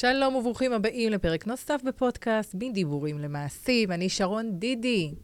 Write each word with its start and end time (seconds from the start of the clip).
שלום 0.00 0.34
וברוכים 0.34 0.72
הבאים 0.72 1.12
לפרק 1.12 1.46
נוסף 1.46 1.80
בפודקאסט, 1.84 2.54
בין 2.54 2.72
דיבורים 2.72 3.18
למעשים. 3.18 3.92
אני 3.92 4.08
שרון 4.08 4.58
דידי, 4.58 5.14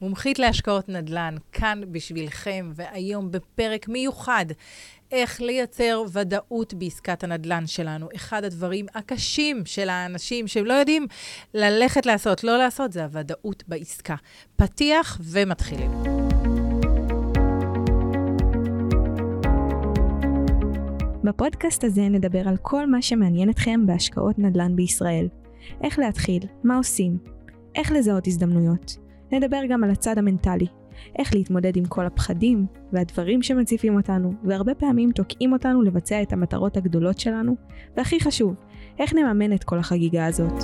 מומחית 0.00 0.38
להשקעות 0.38 0.88
נדל"ן, 0.88 1.36
כאן 1.52 1.80
בשבילכם, 1.90 2.72
והיום 2.74 3.30
בפרק 3.30 3.88
מיוחד, 3.88 4.46
איך 5.12 5.40
לייצר 5.40 6.02
ודאות 6.12 6.74
בעסקת 6.74 7.24
הנדל"ן 7.24 7.66
שלנו. 7.66 8.08
אחד 8.16 8.44
הדברים 8.44 8.86
הקשים 8.94 9.62
של 9.66 9.88
האנשים 9.88 10.48
שהם 10.48 10.66
לא 10.66 10.74
יודעים 10.74 11.06
ללכת 11.54 12.06
לעשות, 12.06 12.44
לא 12.44 12.58
לעשות, 12.58 12.92
זה 12.92 13.02
הוודאות 13.02 13.62
בעסקה. 13.68 14.16
פתיח 14.56 15.18
ומתחילים. 15.22 16.23
בפודקאסט 21.24 21.84
הזה 21.84 22.08
נדבר 22.08 22.48
על 22.48 22.56
כל 22.62 22.86
מה 22.86 23.02
שמעניין 23.02 23.50
אתכם 23.50 23.86
בהשקעות 23.86 24.38
נדל"ן 24.38 24.76
בישראל. 24.76 25.28
איך 25.82 25.98
להתחיל, 25.98 26.42
מה 26.64 26.76
עושים, 26.76 27.18
איך 27.74 27.92
לזהות 27.92 28.26
הזדמנויות. 28.26 28.96
נדבר 29.32 29.60
גם 29.68 29.84
על 29.84 29.90
הצד 29.90 30.18
המנטלי, 30.18 30.66
איך 31.18 31.34
להתמודד 31.34 31.76
עם 31.76 31.84
כל 31.84 32.06
הפחדים 32.06 32.66
והדברים 32.92 33.42
שמציפים 33.42 33.96
אותנו, 33.96 34.32
והרבה 34.44 34.74
פעמים 34.74 35.12
תוקעים 35.12 35.52
אותנו 35.52 35.82
לבצע 35.82 36.22
את 36.22 36.32
המטרות 36.32 36.76
הגדולות 36.76 37.18
שלנו, 37.18 37.56
והכי 37.96 38.20
חשוב, 38.20 38.54
איך 38.98 39.14
נממן 39.14 39.52
את 39.52 39.64
כל 39.64 39.78
החגיגה 39.78 40.26
הזאת. 40.26 40.62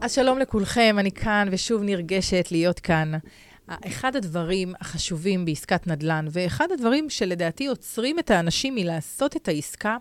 אז 0.00 0.12
שלום 0.12 0.38
לכולכם, 0.38 0.96
אני 0.98 1.10
כאן 1.10 1.48
ושוב 1.50 1.82
נרגשת 1.82 2.48
להיות 2.50 2.80
כאן. 2.80 3.12
אחד 3.68 4.16
הדברים 4.16 4.74
החשובים 4.80 5.44
בעסקת 5.44 5.86
נדל"ן, 5.86 6.26
ואחד 6.30 6.72
הדברים 6.72 7.10
שלדעתי 7.10 7.66
עוצרים 7.66 8.18
את 8.18 8.30
האנשים 8.30 8.74
מלעשות 8.74 9.36
את 9.36 9.48
העסקה 9.48 9.96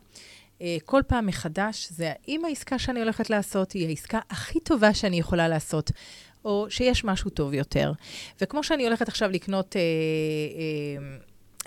אה, 0.61 0.77
כל 0.85 1.01
פעם 1.07 1.25
מחדש, 1.25 1.87
זה 1.91 2.11
האם 2.27 2.45
העסקה 2.45 2.79
שאני 2.79 2.99
הולכת 2.99 3.29
לעשות 3.29 3.71
היא 3.71 3.87
העסקה 3.87 4.19
הכי 4.29 4.59
טובה 4.59 4.93
שאני 4.93 5.19
יכולה 5.19 5.47
לעשות, 5.47 5.91
או 6.45 6.65
שיש 6.69 7.03
משהו 7.03 7.29
טוב 7.29 7.53
יותר. 7.53 7.91
וכמו 8.41 8.63
שאני 8.63 8.83
הולכת 8.83 9.07
עכשיו 9.07 9.29
לקנות... 9.29 9.75
אה, 9.75 9.81
אה, 9.81 11.17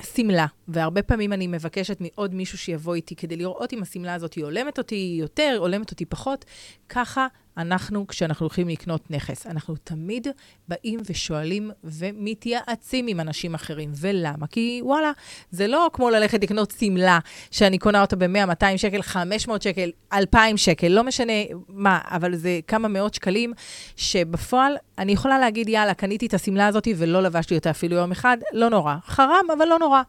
שמלה, 0.02 0.46
והרבה 0.68 1.02
פעמים 1.02 1.32
אני 1.32 1.46
מבקשת 1.46 2.00
מעוד 2.00 2.34
מישהו 2.34 2.58
שיבוא 2.58 2.94
איתי 2.94 3.16
כדי 3.16 3.36
לראות 3.36 3.72
אם 3.72 3.82
השמלה 3.82 4.14
הזאת 4.14 4.34
היא 4.34 4.44
הולמת 4.44 4.78
אותי 4.78 5.16
יותר, 5.20 5.56
הולמת 5.58 5.90
אותי 5.90 6.04
פחות. 6.04 6.44
ככה 6.88 7.26
אנחנו, 7.56 8.06
כשאנחנו 8.06 8.44
הולכים 8.44 8.68
לקנות 8.68 9.10
נכס, 9.10 9.46
אנחנו 9.46 9.76
תמיד 9.84 10.26
באים 10.68 11.00
ושואלים 11.10 11.70
ומתייעצים 11.84 13.06
עם 13.06 13.20
אנשים 13.20 13.54
אחרים. 13.54 13.92
ולמה? 14.00 14.46
כי 14.46 14.80
וואלה, 14.84 15.12
זה 15.50 15.66
לא 15.66 15.90
כמו 15.92 16.10
ללכת 16.10 16.42
לקנות 16.42 16.74
שמלה 16.78 17.18
שאני 17.50 17.78
קונה 17.78 18.00
אותה 18.00 18.16
ב-100, 18.16 18.46
200 18.46 18.78
שקל, 18.78 19.02
500 19.02 19.62
שקל, 19.62 19.90
2,000 20.12 20.56
שקל, 20.56 20.88
לא 20.88 21.04
משנה 21.04 21.32
מה, 21.68 21.98
אבל 22.04 22.36
זה 22.36 22.60
כמה 22.66 22.88
מאות 22.88 23.14
שקלים, 23.14 23.52
שבפועל 23.96 24.76
אני 24.98 25.12
יכולה 25.12 25.38
להגיד, 25.38 25.68
יאללה, 25.68 25.94
קניתי 25.94 26.26
את 26.26 26.34
השמלה 26.34 26.66
הזאת 26.66 26.88
ולא 26.96 27.22
לבשתי 27.22 27.54
אותה 27.54 27.70
אפילו 27.70 27.96
יום 27.96 28.12
אחד, 28.12 28.36
לא 28.52 28.70
נורא. 28.70 28.94
חרם, 29.06 29.46
אבל 29.58 29.68
לא 29.68 29.78
נורא. 29.78 30.02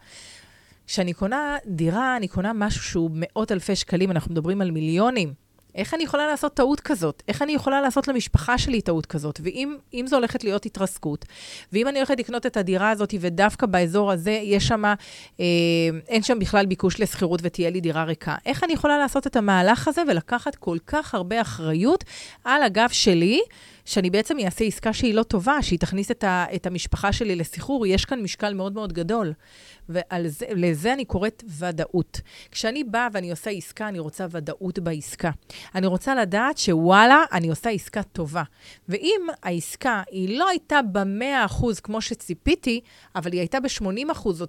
כשאני 0.88 1.14
קונה 1.14 1.58
דירה, 1.66 2.18
אני 2.18 2.28
קונה 2.28 2.54
משהו 2.54 2.84
שהוא 2.84 3.12
מאות 3.14 3.52
אלפי 3.52 3.76
שקלים, 3.76 4.12
אנחנו 4.12 4.32
מדברים 4.32 4.62
על 4.62 4.72
מיליונים. 4.72 5.47
איך 5.78 5.94
אני 5.94 6.04
יכולה 6.04 6.28
לעשות 6.28 6.54
טעות 6.54 6.80
כזאת? 6.80 7.24
איך 7.28 7.42
אני 7.42 7.52
יכולה 7.52 7.82
לעשות 7.82 8.08
למשפחה 8.08 8.58
שלי 8.58 8.82
טעות 8.82 9.06
כזאת? 9.06 9.40
ואם 9.44 10.08
זו 10.08 10.16
הולכת 10.16 10.44
להיות 10.44 10.66
התרסקות, 10.66 11.26
ואם 11.74 11.88
אני 11.88 12.00
הולכת 12.00 12.20
לקנות 12.20 12.46
את 12.46 12.58
הדירה 12.58 12.90
הזאת, 12.90 13.14
ודווקא 13.20 13.66
באזור 13.66 14.12
הזה 14.12 14.32
יש 14.32 14.68
שם, 14.68 14.86
אה, 15.40 15.46
אין 16.08 16.24
שם 16.24 16.40
בכלל 16.40 16.66
ביקוש 16.66 17.00
לשכירות 17.00 17.40
ותהיה 17.44 17.70
לי 17.70 17.82
דירה 17.82 18.04
ריקה, 18.04 18.36
איך 18.46 18.64
אני 18.64 18.74
יכולה 18.74 18.98
לעשות 18.98 19.28
את 19.28 19.36
המהלך 19.36 19.88
הזה 19.88 20.02
ולקחת 20.08 20.56
כל 20.56 20.78
כך 20.88 21.16
הרבה 21.16 21.42
אחריות 21.42 22.04
על 22.44 22.64
הגב 22.64 22.90
שלי? 22.92 23.42
שאני 23.88 24.10
בעצם 24.10 24.38
אעשה 24.40 24.66
עסקה 24.66 24.94
שהיא 24.94 25.14
לא 25.14 25.24
טובה, 25.24 25.62
שהיא 25.62 25.80
תכניס 25.80 26.12
את, 26.12 26.24
ה, 26.24 26.46
את 26.56 26.66
המשפחה 26.66 27.12
שלי 27.14 27.36
לסחרור, 27.36 27.86
יש 27.86 28.06
כאן 28.06 28.22
משקל 28.22 28.54
מאוד 28.54 28.74
מאוד 28.74 28.94
גדול. 28.94 29.34
ולזה 29.90 30.94
אני 30.94 31.06
קוראת 31.06 31.44
ודאות. 31.60 32.22
כשאני 32.52 32.84
באה 32.84 33.08
ואני 33.14 33.32
עושה 33.32 33.50
עסקה, 33.50 33.88
אני 33.88 34.00
רוצה 34.00 34.26
ודאות 34.32 34.80
בעסקה. 34.80 35.32
אני 35.76 35.88
רוצה 35.88 36.16
לדעת 36.16 36.58
שוואלה, 36.58 37.24
אני 37.32 37.50
עושה 37.50 37.70
עסקה 37.70 38.04
טובה. 38.04 38.44
ואם 38.90 39.22
העסקה 39.44 40.04
היא 40.12 40.40
לא 40.40 40.50
הייתה 40.50 40.80
ב-100% 40.92 41.66
כמו 41.84 42.02
שציפיתי, 42.02 42.82
אבל 43.16 43.32
היא 43.32 43.40
הייתה 43.40 43.60
ב-80% 43.60 44.26
או 44.26 44.46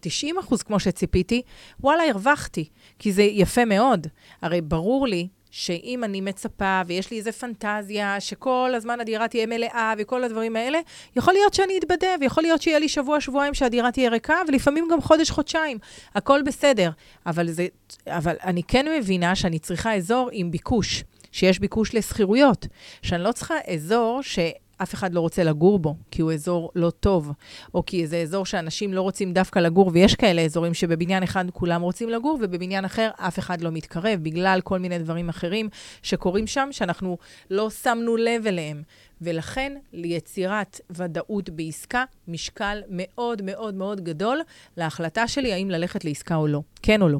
90% 0.50 0.64
כמו 0.64 0.80
שציפיתי, 0.80 1.42
וואלה, 1.80 2.02
הרווחתי. 2.10 2.68
כי 2.98 3.12
זה 3.12 3.22
יפה 3.22 3.64
מאוד. 3.64 4.06
הרי 4.42 4.60
ברור 4.60 5.06
לי 5.06 5.28
שאם 5.58 6.04
אני 6.04 6.20
מצפה 6.20 6.82
ויש 6.86 7.10
לי 7.10 7.18
איזו 7.18 7.32
פנטזיה 7.32 8.20
שכל 8.20 8.72
הזמן 8.74 9.00
הדירה 9.00 9.28
תהיה 9.28 9.46
מלאה 9.46 9.94
וכל 9.98 10.24
הדברים 10.24 10.56
האלה, 10.56 10.78
יכול 11.16 11.34
להיות 11.34 11.54
שאני 11.54 11.78
אתבדה 11.78 12.08
ויכול 12.20 12.42
להיות 12.42 12.62
שיהיה 12.62 12.78
לי 12.78 12.88
שבוע-שבועיים 12.88 13.54
שהדירה 13.54 13.92
תהיה 13.92 14.10
ריקה, 14.10 14.36
ולפעמים 14.48 14.88
גם 14.92 15.00
חודש-חודשיים. 15.00 15.78
הכל 16.14 16.42
בסדר. 16.42 16.90
אבל, 17.26 17.50
זה, 17.50 17.66
אבל 18.06 18.36
אני 18.44 18.62
כן 18.62 18.86
מבינה 18.98 19.36
שאני 19.36 19.58
צריכה 19.58 19.94
אזור 19.94 20.28
עם 20.32 20.50
ביקוש, 20.50 21.04
שיש 21.32 21.58
ביקוש 21.58 21.94
לשכירויות. 21.94 22.66
שאני 23.02 23.22
לא 23.22 23.32
צריכה 23.32 23.54
אזור 23.74 24.20
ש... 24.22 24.38
אף 24.82 24.94
אחד 24.94 25.14
לא 25.14 25.20
רוצה 25.20 25.44
לגור 25.44 25.78
בו, 25.78 25.96
כי 26.10 26.22
הוא 26.22 26.32
אזור 26.32 26.70
לא 26.74 26.90
טוב, 26.90 27.32
או 27.74 27.86
כי 27.86 28.06
זה 28.06 28.16
אזור 28.16 28.46
שאנשים 28.46 28.94
לא 28.94 29.02
רוצים 29.02 29.32
דווקא 29.32 29.58
לגור, 29.58 29.90
ויש 29.94 30.14
כאלה 30.14 30.42
אזורים 30.42 30.74
שבבניין 30.74 31.22
אחד 31.22 31.44
כולם 31.52 31.82
רוצים 31.82 32.08
לגור, 32.08 32.38
ובבניין 32.42 32.84
אחר 32.84 33.10
אף 33.16 33.38
אחד 33.38 33.60
לא 33.60 33.70
מתקרב, 33.70 34.20
בגלל 34.22 34.60
כל 34.64 34.78
מיני 34.78 34.98
דברים 34.98 35.28
אחרים 35.28 35.68
שקורים 36.02 36.46
שם, 36.46 36.68
שאנחנו 36.70 37.18
לא 37.50 37.70
שמנו 37.70 38.16
לב 38.16 38.46
אליהם. 38.46 38.82
ולכן, 39.20 39.72
ליצירת 39.92 40.80
ודאות 40.90 41.50
בעסקה, 41.50 42.04
משקל 42.28 42.82
מאוד 42.88 43.42
מאוד 43.42 43.74
מאוד 43.74 44.00
גדול 44.00 44.40
להחלטה 44.76 45.28
שלי 45.28 45.52
האם 45.52 45.70
ללכת 45.70 46.04
לעסקה 46.04 46.36
או 46.36 46.46
לא, 46.46 46.62
כן 46.82 47.02
או 47.02 47.08
לא. 47.08 47.18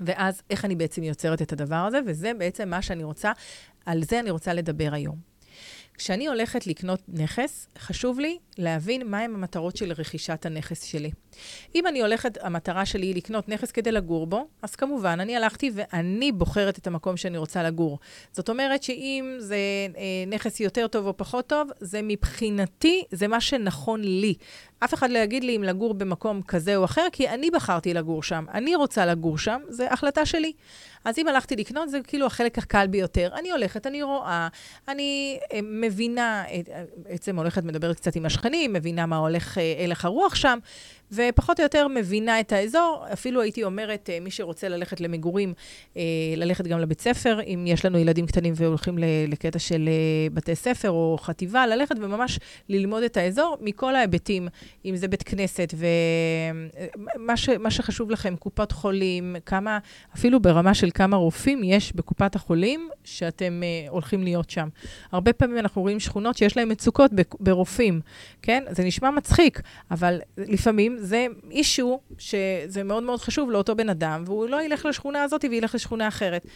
ואז 0.00 0.42
איך 0.50 0.64
אני 0.64 0.76
בעצם 0.76 1.02
יוצרת 1.02 1.42
את 1.42 1.52
הדבר 1.52 1.76
הזה, 1.76 2.00
וזה 2.06 2.32
בעצם 2.38 2.68
מה 2.68 2.82
שאני 2.82 3.04
רוצה, 3.04 3.32
על 3.86 4.02
זה 4.02 4.20
אני 4.20 4.30
רוצה 4.30 4.54
לדבר 4.54 4.88
היום. 4.92 5.16
כשאני 5.98 6.26
הולכת 6.26 6.66
לקנות 6.66 7.00
נכס, 7.08 7.66
חשוב 7.78 8.20
לי 8.20 8.38
להבין 8.58 9.06
מהם 9.10 9.34
המטרות 9.34 9.76
של 9.76 9.92
רכישת 9.92 10.46
הנכס 10.46 10.82
שלי. 10.82 11.10
אם 11.74 11.86
אני 11.86 12.00
הולכת, 12.00 12.38
המטרה 12.40 12.86
שלי 12.86 13.06
היא 13.06 13.14
לקנות 13.14 13.48
נכס 13.48 13.70
כדי 13.70 13.92
לגור 13.92 14.26
בו, 14.26 14.46
אז 14.62 14.76
כמובן, 14.76 15.20
אני 15.20 15.36
הלכתי 15.36 15.70
ואני 15.74 16.32
בוחרת 16.32 16.78
את 16.78 16.86
המקום 16.86 17.16
שאני 17.16 17.38
רוצה 17.38 17.62
לגור. 17.62 17.98
זאת 18.32 18.48
אומרת 18.48 18.82
שאם 18.82 19.36
זה 19.38 19.56
אה, 19.96 20.02
נכס 20.26 20.60
יותר 20.60 20.86
טוב 20.86 21.06
או 21.06 21.16
פחות 21.16 21.46
טוב, 21.46 21.70
זה 21.80 22.00
מבחינתי, 22.02 23.04
זה 23.10 23.28
מה 23.28 23.40
שנכון 23.40 24.00
לי. 24.00 24.34
אף 24.84 24.94
אחד 24.94 25.10
לא 25.10 25.18
יגיד 25.18 25.44
לי 25.44 25.56
אם 25.56 25.62
לגור 25.62 25.94
במקום 25.94 26.42
כזה 26.42 26.76
או 26.76 26.84
אחר, 26.84 27.06
כי 27.12 27.28
אני 27.28 27.50
בחרתי 27.50 27.94
לגור 27.94 28.22
שם. 28.22 28.44
אני 28.54 28.76
רוצה 28.76 29.06
לגור 29.06 29.38
שם, 29.38 29.60
זו 29.68 29.84
החלטה 29.84 30.26
שלי. 30.26 30.52
אז 31.04 31.18
אם 31.18 31.28
הלכתי 31.28 31.56
לקנות, 31.56 31.90
זה 31.90 31.98
כאילו 32.06 32.26
החלק 32.26 32.58
הקל 32.58 32.86
ביותר. 32.86 33.30
אני 33.34 33.50
הולכת, 33.50 33.86
אני 33.86 34.02
רואה, 34.02 34.48
אני 34.88 35.38
אה, 35.52 35.60
מבינה, 35.62 36.44
אה, 36.48 36.60
בעצם 36.96 37.36
הולכת, 37.38 37.64
מדברת 37.64 37.96
קצת 37.96 38.16
עם 38.16 38.26
השכנים, 38.26 38.72
מבינה 38.72 39.06
מה 39.06 39.16
הולך 39.16 39.58
הלך 39.84 40.04
הרוח 40.04 40.34
שם. 40.34 40.58
ופחות 41.12 41.60
או 41.60 41.62
יותר 41.62 41.88
מבינה 41.88 42.40
את 42.40 42.52
האזור. 42.52 43.04
אפילו 43.12 43.42
הייתי 43.42 43.64
אומרת, 43.64 44.10
אה, 44.12 44.20
מי 44.20 44.30
שרוצה 44.30 44.68
ללכת 44.68 45.00
למגורים, 45.00 45.54
אה, 45.96 46.02
ללכת 46.36 46.66
גם 46.66 46.78
לבית 46.78 47.00
ספר, 47.00 47.40
אם 47.42 47.64
יש 47.66 47.84
לנו 47.84 47.98
ילדים 47.98 48.26
קטנים 48.26 48.54
והולכים 48.56 48.98
לקטע 49.28 49.58
של 49.58 49.88
אה, 49.88 50.30
בתי 50.34 50.54
ספר 50.54 50.90
או 50.90 51.18
חטיבה, 51.20 51.66
ללכת 51.66 51.96
וממש 52.00 52.38
ללמוד 52.68 53.02
את 53.02 53.16
האזור 53.16 53.56
מכל 53.60 53.96
ההיבטים, 53.96 54.48
אם 54.84 54.96
זה 54.96 55.08
בית 55.08 55.22
כנסת 55.22 55.74
ומה 57.16 57.36
ש, 57.36 57.50
שחשוב 57.70 58.10
לכם, 58.10 58.36
קופת 58.36 58.72
חולים, 58.72 59.36
כמה, 59.46 59.78
אפילו 60.14 60.40
ברמה 60.40 60.74
של 60.74 60.90
כמה 60.94 61.16
רופאים 61.16 61.64
יש 61.64 61.92
בקופת 61.92 62.36
החולים 62.36 62.88
שאתם 63.04 63.62
הולכים 63.88 64.22
להיות 64.22 64.50
שם. 64.50 64.68
הרבה 65.12 65.32
פעמים 65.32 65.58
אנחנו 65.58 65.82
רואים 65.82 66.00
שכונות 66.00 66.36
שיש 66.36 66.56
להן 66.56 66.72
מצוקות 66.72 67.10
ברופאים, 67.40 68.00
כן? 68.42 68.64
זה 68.70 68.84
נשמע 68.84 69.10
מצחיק, 69.10 69.60
אבל 69.90 70.18
לפעמים 70.36 70.97
זה 71.00 71.26
אישו 71.50 72.00
שזה 72.18 72.82
מאוד 72.84 73.02
מאוד 73.02 73.20
חשוב 73.20 73.50
לאותו 73.50 73.76
בן 73.76 73.88
אדם, 73.88 74.24
והוא 74.26 74.48
לא 74.48 74.62
ילך 74.62 74.84
לשכונה 74.84 75.22
הזאת 75.22 75.44
וילך 75.50 75.74
לשכונה 75.74 76.08
אחרת. 76.08 76.46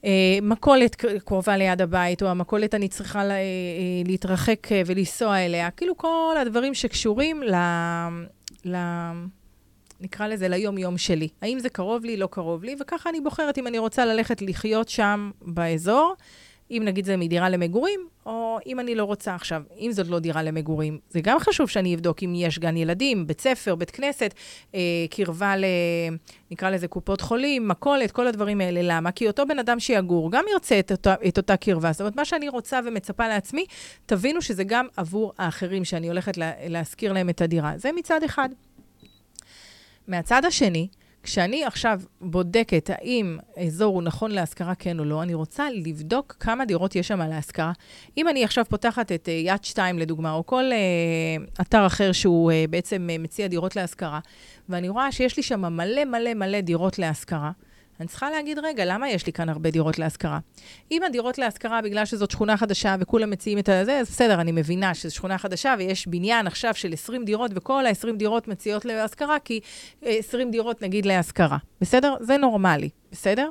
Uh, 0.00 0.04
מכולת 0.42 0.94
קרובה 1.24 1.56
ליד 1.56 1.82
הבית, 1.82 2.22
או 2.22 2.28
המכולת 2.28 2.74
אני 2.74 2.88
צריכה 2.88 3.24
לה, 3.24 3.34
uh, 3.34 4.08
להתרחק 4.08 4.66
uh, 4.66 4.70
ולנסוע 4.86 5.36
אליה, 5.38 5.70
כאילו 5.70 5.96
כל 5.96 6.36
הדברים 6.40 6.74
שקשורים 6.74 7.42
ל... 7.42 7.54
ל... 8.64 8.76
נקרא 10.00 10.26
לזה 10.26 10.48
ליום-יום 10.48 10.98
שלי. 10.98 11.28
האם 11.42 11.58
זה 11.58 11.68
קרוב 11.68 12.04
לי, 12.04 12.16
לא 12.16 12.28
קרוב 12.30 12.64
לי, 12.64 12.76
וככה 12.80 13.10
אני 13.10 13.20
בוחרת 13.20 13.58
אם 13.58 13.66
אני 13.66 13.78
רוצה 13.78 14.04
ללכת 14.04 14.42
לחיות 14.42 14.88
שם 14.88 15.30
באזור, 15.42 16.14
אם 16.70 16.82
נגיד 16.84 17.04
זה 17.04 17.16
מדירה 17.16 17.48
למגורים, 17.48 18.00
או 18.26 18.58
אם 18.66 18.80
אני 18.80 18.94
לא 18.94 19.04
רוצה 19.04 19.34
עכשיו, 19.34 19.62
אם 19.78 19.92
זאת 19.92 20.06
לא 20.06 20.18
דירה 20.18 20.42
למגורים, 20.42 20.98
זה 21.10 21.20
גם 21.20 21.38
חשוב 21.38 21.68
שאני 21.68 21.94
אבדוק 21.94 22.22
אם 22.22 22.32
יש 22.36 22.58
גן 22.58 22.76
ילדים, 22.76 23.26
בית 23.26 23.40
ספר, 23.40 23.74
בית 23.74 23.90
כנסת, 23.90 24.34
אה, 24.74 24.80
קרבה 25.10 25.56
ל... 25.56 25.64
נקרא 26.50 26.70
לזה 26.70 26.88
קופות 26.88 27.20
חולים, 27.20 27.68
מכולת, 27.68 28.10
כל 28.10 28.26
הדברים 28.26 28.60
האלה. 28.60 28.80
למה? 28.82 29.12
כי 29.12 29.26
אותו 29.26 29.46
בן 29.46 29.58
אדם 29.58 29.80
שיגור 29.80 30.32
גם 30.32 30.44
ירצה 30.52 30.78
את 30.78 30.92
אותה, 30.92 31.14
את 31.28 31.36
אותה 31.36 31.56
קרבה. 31.56 31.92
זאת 31.92 32.00
אומרת, 32.00 32.16
מה 32.16 32.24
שאני 32.24 32.48
רוצה 32.48 32.80
ומצפה 32.86 33.28
לעצמי, 33.28 33.64
תבינו 34.06 34.42
שזה 34.42 34.64
גם 34.64 34.86
עבור 34.96 35.32
האחרים 35.38 35.84
שאני 35.84 36.08
הולכת 36.08 36.36
לה, 36.36 36.52
להשכיר 36.68 37.12
להם 37.12 37.28
את 37.28 37.40
הדירה. 37.40 37.72
זה 37.76 37.92
מצד 37.92 38.22
אחד. 38.22 38.48
מהצד 40.08 40.44
השני, 40.44 40.88
כשאני 41.22 41.64
עכשיו 41.64 42.00
בודקת 42.20 42.90
האם 42.92 43.38
אזור 43.66 43.94
הוא 43.94 44.02
נכון 44.02 44.30
להשכרה 44.30 44.74
כן 44.74 44.98
או 44.98 45.04
לא, 45.04 45.22
אני 45.22 45.34
רוצה 45.34 45.70
לבדוק 45.70 46.36
כמה 46.40 46.64
דירות 46.64 46.96
יש 46.96 47.08
שם 47.08 47.20
להשכרה. 47.20 47.72
אם 48.16 48.28
אני 48.28 48.44
עכשיו 48.44 48.64
פותחת 48.64 49.12
את 49.12 49.28
uh, 49.28 49.30
יד 49.30 49.64
2 49.64 49.98
לדוגמה, 49.98 50.32
או 50.32 50.46
כל 50.46 50.64
uh, 50.70 51.60
אתר 51.60 51.86
אחר 51.86 52.12
שהוא 52.12 52.52
uh, 52.52 52.70
בעצם 52.70 53.08
מציע 53.18 53.46
דירות 53.46 53.76
להשכרה, 53.76 54.20
ואני 54.68 54.88
רואה 54.88 55.12
שיש 55.12 55.36
לי 55.36 55.42
שם 55.42 55.60
מלא 55.60 56.04
מלא 56.04 56.34
מלא 56.34 56.60
דירות 56.60 56.98
להשכרה, 56.98 57.50
אני 58.00 58.08
צריכה 58.08 58.30
להגיד, 58.30 58.58
רגע, 58.58 58.84
למה 58.86 59.10
יש 59.10 59.26
לי 59.26 59.32
כאן 59.32 59.48
הרבה 59.48 59.70
דירות 59.70 59.98
להשכרה? 59.98 60.38
אם 60.90 61.02
הדירות 61.02 61.38
להשכרה, 61.38 61.82
בגלל 61.82 62.04
שזאת 62.04 62.30
שכונה 62.30 62.56
חדשה 62.56 62.96
וכולם 63.00 63.30
מציעים 63.30 63.58
את 63.58 63.66
זה, 63.66 63.98
אז 63.98 64.10
בסדר, 64.10 64.40
אני 64.40 64.52
מבינה 64.52 64.94
שזו 64.94 65.14
שכונה 65.14 65.38
חדשה 65.38 65.74
ויש 65.78 66.06
בניין 66.06 66.46
עכשיו 66.46 66.74
של 66.74 66.92
20 66.92 67.24
דירות, 67.24 67.50
וכל 67.54 67.86
ה-20 67.86 68.16
דירות 68.16 68.48
מציעות 68.48 68.84
להשכרה, 68.84 69.38
כי 69.38 69.60
20 70.02 70.50
דירות 70.50 70.82
נגיד 70.82 71.06
להשכרה. 71.06 71.58
בסדר? 71.80 72.14
זה 72.20 72.36
נורמלי, 72.36 72.88
בסדר? 73.12 73.50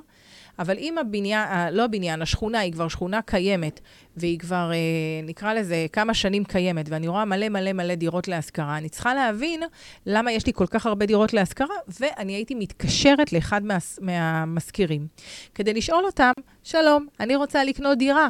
אבל 0.59 0.77
אם 0.77 0.97
הבניין, 0.97 1.73
לא 1.73 1.85
הבניין, 1.85 2.21
השכונה 2.21 2.59
היא 2.59 2.73
כבר 2.73 2.87
שכונה 2.87 3.21
קיימת, 3.21 3.79
והיא 4.17 4.39
כבר, 4.39 4.71
אה, 4.73 4.77
נקרא 5.23 5.53
לזה, 5.53 5.85
כמה 5.93 6.13
שנים 6.13 6.43
קיימת, 6.43 6.89
ואני 6.89 7.07
רואה 7.07 7.25
מלא 7.25 7.49
מלא 7.49 7.73
מלא 7.73 7.95
דירות 7.95 8.27
להשכרה, 8.27 8.77
אני 8.77 8.89
צריכה 8.89 9.13
להבין 9.13 9.63
למה 10.05 10.31
יש 10.31 10.45
לי 10.45 10.53
כל 10.53 10.65
כך 10.65 10.85
הרבה 10.85 11.05
דירות 11.05 11.33
להשכרה, 11.33 11.75
ואני 11.99 12.33
הייתי 12.33 12.55
מתקשרת 12.55 13.33
לאחד 13.33 13.63
מה, 13.63 13.77
מהמשכירים, 14.01 15.07
כדי 15.55 15.73
לשאול 15.73 16.05
אותם, 16.05 16.31
שלום, 16.63 17.07
אני 17.19 17.35
רוצה 17.35 17.63
לקנות 17.63 17.97
דירה. 17.97 18.27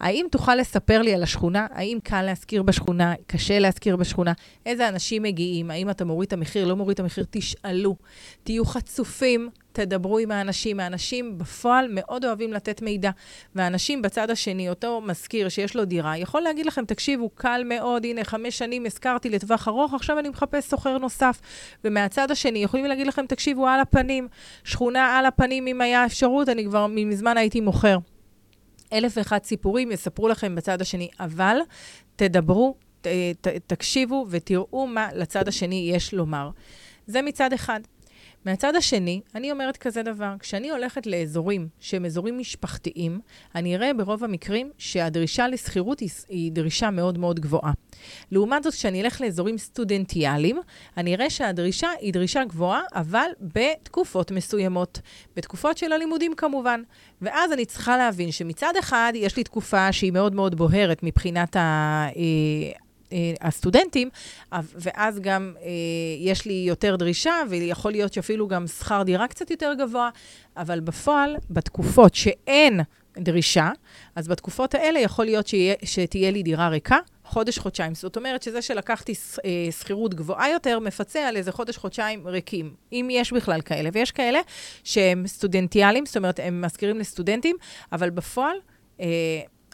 האם 0.00 0.26
תוכל 0.30 0.54
לספר 0.54 1.02
לי 1.02 1.14
על 1.14 1.22
השכונה? 1.22 1.66
האם 1.70 1.98
קל 2.02 2.22
להשכיר 2.22 2.62
בשכונה? 2.62 3.14
קשה 3.26 3.58
להשכיר 3.58 3.96
בשכונה? 3.96 4.32
איזה 4.66 4.88
אנשים 4.88 5.22
מגיעים? 5.22 5.70
האם 5.70 5.90
אתה 5.90 6.04
מוריד 6.04 6.26
את 6.26 6.32
המחיר? 6.32 6.66
לא 6.66 6.76
מוריד 6.76 6.94
את 6.94 7.00
המחיר? 7.00 7.24
תשאלו. 7.30 7.96
תהיו 8.42 8.64
חצופים, 8.64 9.48
תדברו 9.72 10.18
עם 10.18 10.30
האנשים. 10.30 10.80
האנשים 10.80 11.38
בפועל 11.38 11.86
מאוד 11.90 12.24
אוהבים 12.24 12.52
לתת 12.52 12.82
מידע. 12.82 13.10
והאנשים 13.54 14.02
בצד 14.02 14.30
השני, 14.30 14.68
אותו 14.68 15.00
מזכיר 15.00 15.48
שיש 15.48 15.76
לו 15.76 15.84
דירה, 15.84 16.18
יכול 16.18 16.42
להגיד 16.42 16.66
לכם, 16.66 16.84
תקשיבו, 16.84 17.28
קל 17.34 17.62
מאוד, 17.64 18.04
הנה, 18.04 18.24
חמש 18.24 18.58
שנים 18.58 18.86
השכרתי 18.86 19.30
לטווח 19.30 19.68
ארוך, 19.68 19.94
עכשיו 19.94 20.18
אני 20.18 20.28
מחפש 20.28 20.64
סוחר 20.64 20.98
נוסף. 20.98 21.40
ומהצד 21.84 22.30
השני, 22.30 22.58
יכולים 22.58 22.86
להגיד 22.86 23.06
לכם, 23.06 23.26
תקשיבו, 23.26 23.68
על 23.68 23.80
הפנים, 23.80 24.28
שכונה 24.64 25.18
על 25.18 25.26
הפנים, 25.26 25.66
אם 25.66 25.80
היה 25.80 26.06
אפשרות, 26.06 26.48
אני 26.48 26.64
כבר 26.64 26.86
מזמן 26.86 27.36
הייתי 27.36 27.60
מוכר. 27.60 27.98
אלף 28.92 29.12
ואחד 29.16 29.38
סיפורים 29.44 29.92
יספרו 29.92 30.28
לכם 30.28 30.54
בצד 30.54 30.80
השני, 30.80 31.08
אבל 31.20 31.56
תדברו, 32.16 32.74
ת, 33.00 33.06
ת, 33.40 33.48
תקשיבו 33.66 34.26
ותראו 34.30 34.86
מה 34.86 35.08
לצד 35.14 35.48
השני 35.48 35.90
יש 35.94 36.14
לומר. 36.14 36.50
זה 37.06 37.22
מצד 37.22 37.52
אחד. 37.52 37.80
מהצד 38.44 38.76
השני, 38.76 39.20
אני 39.34 39.52
אומרת 39.52 39.76
כזה 39.76 40.02
דבר, 40.02 40.34
כשאני 40.38 40.70
הולכת 40.70 41.06
לאזורים 41.06 41.68
שהם 41.80 42.04
אזורים 42.04 42.38
משפחתיים, 42.38 43.20
אני 43.54 43.76
אראה 43.76 43.94
ברוב 43.94 44.24
המקרים 44.24 44.70
שהדרישה 44.78 45.48
לשכירות 45.48 46.00
היא, 46.28 46.52
דרישה 46.52 46.90
מאוד 46.90 47.18
מאוד 47.18 47.40
גבוהה. 47.40 47.72
לעומת 48.32 48.62
זאת, 48.62 48.74
כשאני 48.74 49.02
אלך 49.02 49.20
לאזורים 49.20 49.58
סטודנטיאליים, 49.58 50.60
אני 50.96 51.14
אראה 51.14 51.30
שהדרישה 51.30 51.88
היא 52.00 52.12
דרישה 52.12 52.44
גבוהה, 52.44 52.82
אבל 52.94 53.28
בתקופות 53.40 54.30
מסוימות. 54.30 55.00
בתקופות 55.36 55.78
של 55.78 55.92
הלימודים 55.92 56.34
כמובן. 56.34 56.82
ואז 57.22 57.52
אני 57.52 57.64
צריכה 57.64 57.96
להבין 57.96 58.32
שמצד 58.32 58.72
אחד, 58.78 59.12
יש 59.14 59.36
לי 59.36 59.44
תקופה 59.44 59.92
שהיא 59.92 60.12
מאוד 60.12 60.34
מאוד 60.34 60.54
בוהרת 60.54 61.02
מבחינת 61.02 61.56
ה... 61.56 62.08
אה, 63.12 63.32
הסטודנטים, 63.40 64.08
ואז 64.52 65.18
גם 65.20 65.54
אה, 65.62 65.68
יש 66.18 66.46
לי 66.46 66.64
יותר 66.68 66.96
דרישה, 66.96 67.34
ויכול 67.48 67.92
להיות 67.92 68.12
שאפילו 68.12 68.48
גם 68.48 68.66
שכר 68.66 69.02
דירה 69.02 69.28
קצת 69.28 69.50
יותר 69.50 69.72
גבוה, 69.78 70.10
אבל 70.56 70.80
בפועל, 70.80 71.36
בתקופות 71.50 72.14
שאין 72.14 72.80
דרישה, 73.18 73.70
אז 74.16 74.28
בתקופות 74.28 74.74
האלה 74.74 74.98
יכול 74.98 75.24
להיות 75.24 75.46
שיה, 75.46 75.74
שתהיה 75.84 76.30
לי 76.30 76.42
דירה 76.42 76.68
ריקה, 76.68 76.98
חודש-חודשיים. 77.24 77.94
זאת 77.94 78.16
אומרת 78.16 78.42
שזה 78.42 78.62
שלקחתי 78.62 79.12
אה, 79.44 79.72
שכירות 79.72 80.14
גבוהה 80.14 80.50
יותר, 80.50 80.78
מפצה 80.78 81.28
על 81.28 81.36
איזה 81.36 81.52
חודש-חודשיים 81.52 82.26
ריקים, 82.26 82.74
אם 82.92 83.08
יש 83.10 83.32
בכלל 83.32 83.60
כאלה. 83.60 83.90
ויש 83.92 84.10
כאלה 84.10 84.40
שהם 84.84 85.26
סטודנטיאליים, 85.26 86.06
זאת 86.06 86.16
אומרת, 86.16 86.40
הם 86.42 86.60
מזכירים 86.60 86.98
לסטודנטים, 86.98 87.56
אבל 87.92 88.10
בפועל, 88.10 88.56
אה, 89.00 89.06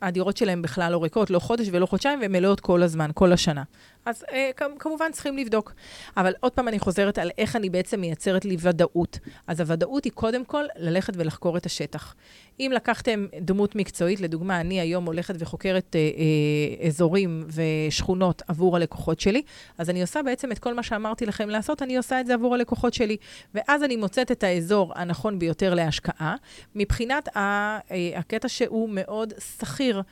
הדירות 0.03 0.37
שלהם 0.37 0.63
בכלל 0.63 0.93
לא 0.93 1.03
ריקות, 1.03 1.31
לא 1.31 1.39
חודש 1.39 1.69
ולא 1.73 1.87
חודשיים, 1.87 2.21
והן 2.21 2.33
מלאות 2.33 2.61
כל 2.61 2.83
הזמן, 2.83 3.11
כל 3.15 3.33
השנה. 3.33 3.63
אז 4.07 4.25
אה, 4.33 4.51
כמובן 4.79 5.13
צריכים 5.13 5.37
לבדוק. 5.37 5.73
אבל 6.17 6.33
עוד 6.41 6.53
פעם 6.53 6.69
אני 6.69 6.79
חוזרת 6.79 7.19
על 7.19 7.31
איך 7.39 7.57
אני 7.57 7.71
בעצם 7.71 8.01
מייצרת 8.01 8.45
לי 8.45 8.57
ודאות. 8.61 9.19
אז 9.47 9.61
הוודאות 9.61 10.05
היא 10.05 10.13
קודם 10.13 10.45
כל 10.45 10.65
ללכת 10.77 11.13
ולחקור 11.17 11.57
את 11.57 11.67
השטח. 11.67 12.15
אם 12.61 12.73
לקחתם 12.75 13.27
דמות 13.41 13.75
מקצועית, 13.75 14.21
לדוגמה, 14.21 14.61
אני 14.61 14.81
היום 14.81 15.05
הולכת 15.05 15.35
וחוקרת 15.39 15.97
אה, 15.97 16.01
אה, 16.01 16.87
אזורים 16.87 17.47
ושכונות 17.49 18.43
עבור 18.49 18.77
הלקוחות 18.77 19.21
שלי, 19.21 19.43
אז 19.79 19.91
אני 19.91 20.03
עושה 20.03 20.23
בעצם 20.23 20.53
את 20.53 20.59
כל 20.59 20.75
מה 20.75 20.83
שאמרתי 20.83 21.27
לכם 21.27 21.49
לעשות, 21.49 21.83
אני 21.83 21.97
עושה 21.97 22.21
את 22.21 22.27
זה 22.27 22.35
עבור 22.35 22.55
הלקוחות 22.55 22.95
שלי. 22.95 23.17
ואז 23.55 23.83
אני 23.83 23.97
מוצאת 23.97 24.31
את 24.31 24.45
האזור 24.45 24.93
הנכון 24.97 25.39
ביותר 25.39 25.75
להשקעה, 25.75 26.37
מבחינת 26.75 27.37
ה, 27.37 27.41
אה, 27.41 27.79
הקטע 28.19 28.49
שהוא 28.49 28.89
מאוד 28.93 29.33
שכיר. 29.61 30.03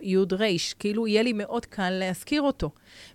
יוד, 0.00 0.32
ריש. 0.32 0.74
כאילו, 0.74 1.06
יהיה 1.06 1.22
לי 1.22 1.32
מאוד 1.32 1.66
קל 1.66 1.90
להשכיר 1.90 2.42
אותו. 2.42 2.70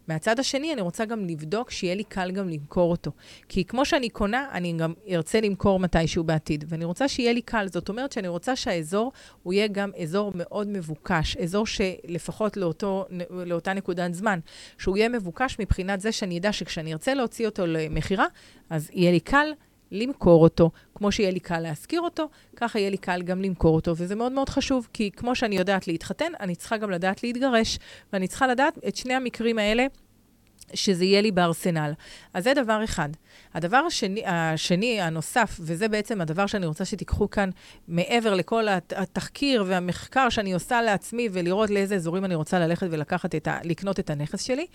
מהצד 0.07 0.39
השני, 0.39 0.73
אני 0.73 0.81
רוצה 0.81 1.05
גם 1.05 1.27
לבדוק 1.27 1.71
שיהיה 1.71 1.95
לי 1.95 2.03
קל 2.03 2.31
גם 2.31 2.49
למכור 2.49 2.91
אותו. 2.91 3.11
כי 3.49 3.65
כמו 3.65 3.85
שאני 3.85 4.09
קונה, 4.09 4.47
אני 4.51 4.73
גם 4.73 4.93
ארצה 5.09 5.41
למכור 5.41 5.79
מתישהו 5.79 6.23
בעתיד. 6.23 6.65
ואני 6.67 6.85
רוצה 6.85 7.07
שיהיה 7.07 7.33
לי 7.33 7.41
קל. 7.41 7.67
זאת 7.67 7.89
אומרת 7.89 8.11
שאני 8.11 8.27
רוצה 8.27 8.55
שהאזור, 8.55 9.11
הוא 9.43 9.53
יהיה 9.53 9.67
גם 9.67 9.91
אזור 10.01 10.31
מאוד 10.35 10.67
מבוקש. 10.67 11.37
אזור 11.37 11.65
שלפחות 11.67 12.57
לאותו, 12.57 13.05
לאותה 13.31 13.73
נקודת 13.73 14.13
זמן, 14.13 14.39
שהוא 14.77 14.97
יהיה 14.97 15.09
מבוקש 15.09 15.55
מבחינת 15.59 16.01
זה 16.01 16.11
שאני 16.11 16.37
אדע 16.37 16.53
שכשאני 16.53 16.93
ארצה 16.93 17.13
להוציא 17.13 17.45
אותו 17.45 17.65
למכירה, 17.65 18.25
אז 18.69 18.89
יהיה 18.93 19.11
לי 19.11 19.19
קל 19.19 19.47
למכור 19.91 20.43
אותו. 20.43 20.71
כמו 20.95 21.11
שיהיה 21.11 21.31
לי 21.31 21.39
קל 21.39 21.59
להשכיר 21.59 22.01
אותו, 22.01 22.29
ככה 22.55 22.79
יהיה 22.79 22.89
לי 22.89 22.97
קל 22.97 23.21
גם 23.21 23.41
למכור 23.41 23.75
אותו, 23.75 23.93
וזה 23.97 24.15
מאוד 24.15 24.31
מאוד 24.31 24.49
חשוב, 24.49 24.87
כי 24.93 25.11
כמו 25.11 25.35
שאני 25.35 25.57
יודעת 25.57 25.87
להתחתן, 25.87 26.31
אני 26.39 26.55
צריכה 26.55 26.77
גם 26.77 26.91
לדעת 26.91 27.23
להתגרש, 27.23 27.79
ואני 28.13 28.27
צריכה 28.27 28.47
לדעת 28.47 28.77
את 28.87 28.95
שני 28.95 29.13
המקרים 29.13 29.59
האלה. 29.59 29.85
שזה 30.73 31.05
יהיה 31.05 31.21
לי 31.21 31.31
בארסנל. 31.31 31.93
אז 32.33 32.43
זה 32.43 32.53
דבר 32.53 32.83
אחד. 32.83 33.09
הדבר 33.53 33.77
השני, 33.77 34.25
השני, 34.25 35.01
הנוסף, 35.01 35.57
וזה 35.59 35.87
בעצם 35.87 36.21
הדבר 36.21 36.45
שאני 36.47 36.65
רוצה 36.65 36.85
שתיקחו 36.85 37.29
כאן, 37.29 37.49
מעבר 37.87 38.33
לכל 38.33 38.67
התחקיר 38.95 39.63
והמחקר 39.67 40.29
שאני 40.29 40.53
עושה 40.53 40.81
לעצמי, 40.81 41.29
ולראות 41.31 41.69
לאיזה 41.69 41.95
אזורים 41.95 42.25
אני 42.25 42.35
רוצה 42.35 42.59
ללכת 42.59 42.87
ולקחת 42.91 43.35
את 43.35 43.47
ה... 43.47 43.59
לקנות 43.63 43.99
את 43.99 44.09
הנכס 44.09 44.43
שלי, 44.43 44.65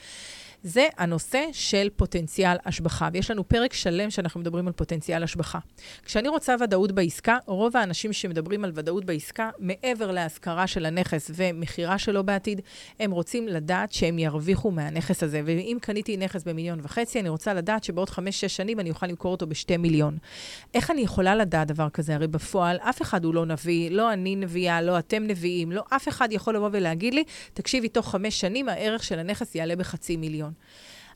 זה 0.65 0.89
הנושא 0.99 1.45
של 1.53 1.89
פוטנציאל 1.97 2.57
השבחה. 2.65 3.09
ויש 3.13 3.31
לנו 3.31 3.49
פרק 3.49 3.73
שלם 3.73 4.11
שאנחנו 4.11 4.41
מדברים 4.41 4.67
על 4.67 4.73
פוטנציאל 4.73 5.23
השבחה. 5.23 5.59
כשאני 6.05 6.29
רוצה 6.29 6.55
ודאות 6.61 6.93
בעסקה, 6.93 7.39
רוב 7.47 7.77
האנשים 7.77 8.13
שמדברים 8.13 8.65
על 8.65 8.73
ודאות 8.75 9.05
בעסקה, 9.05 9.51
מעבר 9.59 10.11
להשכרה 10.11 10.67
של 10.67 10.87
הנכס 10.87 11.31
ומכירה 11.35 11.99
שלו 11.99 12.25
בעתיד, 12.25 12.61
הם 13.01 13.11
רוצים 13.11 13.49
לדעת 13.49 13.93
שהם 13.93 14.19
ירוויחו 14.19 14.71
מהנכס 14.71 15.23
הזה. 15.23 15.43
ואם 15.45 15.79
קניתי 15.81 16.17
נכס 16.17 16.45
במיליון 16.45 16.81
וחצי, 16.83 17.21
אני 17.21 17.29
רוצה 17.29 17.55
לדעת 17.55 17.85
שבעוד 17.85 18.11
חמש-שש 18.11 18.57
שנים 18.57 18.81
אני 18.81 18.91
אוכל 18.91 19.07
למכור 19.07 19.33
אותו 19.33 19.47
בשתי 19.47 19.77
מיליון. 19.77 20.19
איך 20.75 20.91
אני 20.91 21.01
יכולה 21.01 21.35
לדעת 21.35 21.69
דבר 21.69 21.89
כזה? 21.89 22.15
הרי 22.15 22.27
בפועל, 22.27 22.77
אף 22.77 23.03
אחד 23.03 23.25
הוא 23.25 23.35
לא 23.35 23.47
נביא, 23.47 23.91
לא 23.91 24.13
אני 24.13 24.37
נביאה, 24.37 24.83
לא 24.83 24.99
אתם 24.99 25.23
נביאים, 25.23 25.73
לא 25.73 25.83
אף 25.91 26.09
אחד 26.09 26.29
יכול 26.33 26.57
לבוא 26.57 26.69
ולהגיד 26.73 27.15
לי, 27.15 27.25
תקשיבי, 27.55 27.89
תוך 27.89 28.11
חמש 28.11 28.41
שנים 28.41 28.69
הערך 28.69 29.05
של 29.05 29.19
הנכס 29.19 29.55
יעלה 29.55 29.77
בחצי 29.77 30.17
מיליון. 30.17 30.54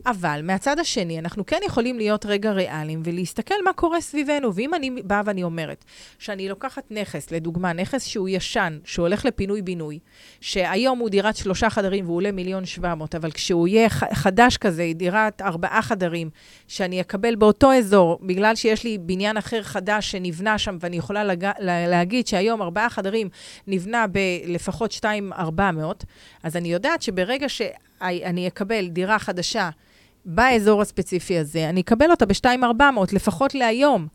אבל 0.07 0.41
מהצד 0.45 0.79
השני, 0.79 1.19
אנחנו 1.19 1.47
כן 1.47 1.61
יכולים 1.67 1.99
להיות 1.99 2.27
רגע 2.27 2.53
ריאליים 2.53 3.03
ולהסתכל 3.05 3.55
מה 3.65 3.73
קורה 3.73 4.01
סביבנו. 4.01 4.55
ואם 4.55 4.75
אני 4.75 4.91
באה 4.91 5.23
ואני 5.25 5.43
אומרת 5.43 5.85
שאני 6.19 6.49
לוקחת 6.49 6.85
נכס, 6.91 7.31
לדוגמה, 7.31 7.73
נכס 7.73 8.07
שהוא 8.07 8.29
ישן, 8.29 8.79
שהוא 8.85 9.07
הולך 9.07 9.25
לפינוי-בינוי, 9.25 9.99
שהיום 10.41 10.99
הוא 10.99 11.09
דירת 11.09 11.37
שלושה 11.37 11.71
חדרים 11.71 12.05
והוא 12.05 12.17
עולה 12.17 12.33
מיליון 12.33 12.65
שבע 12.65 12.95
מאות, 12.95 13.15
אבל 13.15 13.31
כשהוא 13.31 13.69
יהיה 13.69 13.89
חדש 14.13 14.57
כזה, 14.57 14.91
דירת 14.95 15.43
ארבעה 15.43 15.83
חדרים, 15.83 16.31
שאני 16.69 17.01
אקבל 17.01 17.35
באותו 17.35 17.73
אזור, 17.73 18.19
בגלל 18.23 18.55
שיש 18.55 18.85
לי 18.85 18.99
בניין 18.99 19.37
אחר 19.37 19.63
חדש 19.63 20.11
שנבנה 20.11 20.59
שם, 20.59 20.77
ואני 20.81 20.97
יכולה 20.97 21.25
לג... 21.25 21.51
להגיד 21.61 22.27
שהיום 22.27 22.63
ארבעה 22.63 22.91
חדרים 22.91 23.29
נבנה 23.67 24.07
בלפחות 24.07 24.93
שתיים 24.93 25.33
ארבע 25.33 25.71
מאות, 25.71 26.05
אז 26.43 26.57
אני 26.57 26.73
יודעת 26.73 27.03
שברגע 27.03 27.49
שאני 28.03 28.49
אקבל 28.49 28.89
דירה 28.89 29.19
חדשה, 29.19 29.71
באזור 30.25 30.83
הספציפי 30.83 31.39
הזה, 31.39 31.69
אני 31.69 31.81
אקבל 31.81 32.11
אותה 32.11 32.27
ב-2,400, 32.27 32.83
לפחות 33.13 33.55
להיום. 33.55 34.09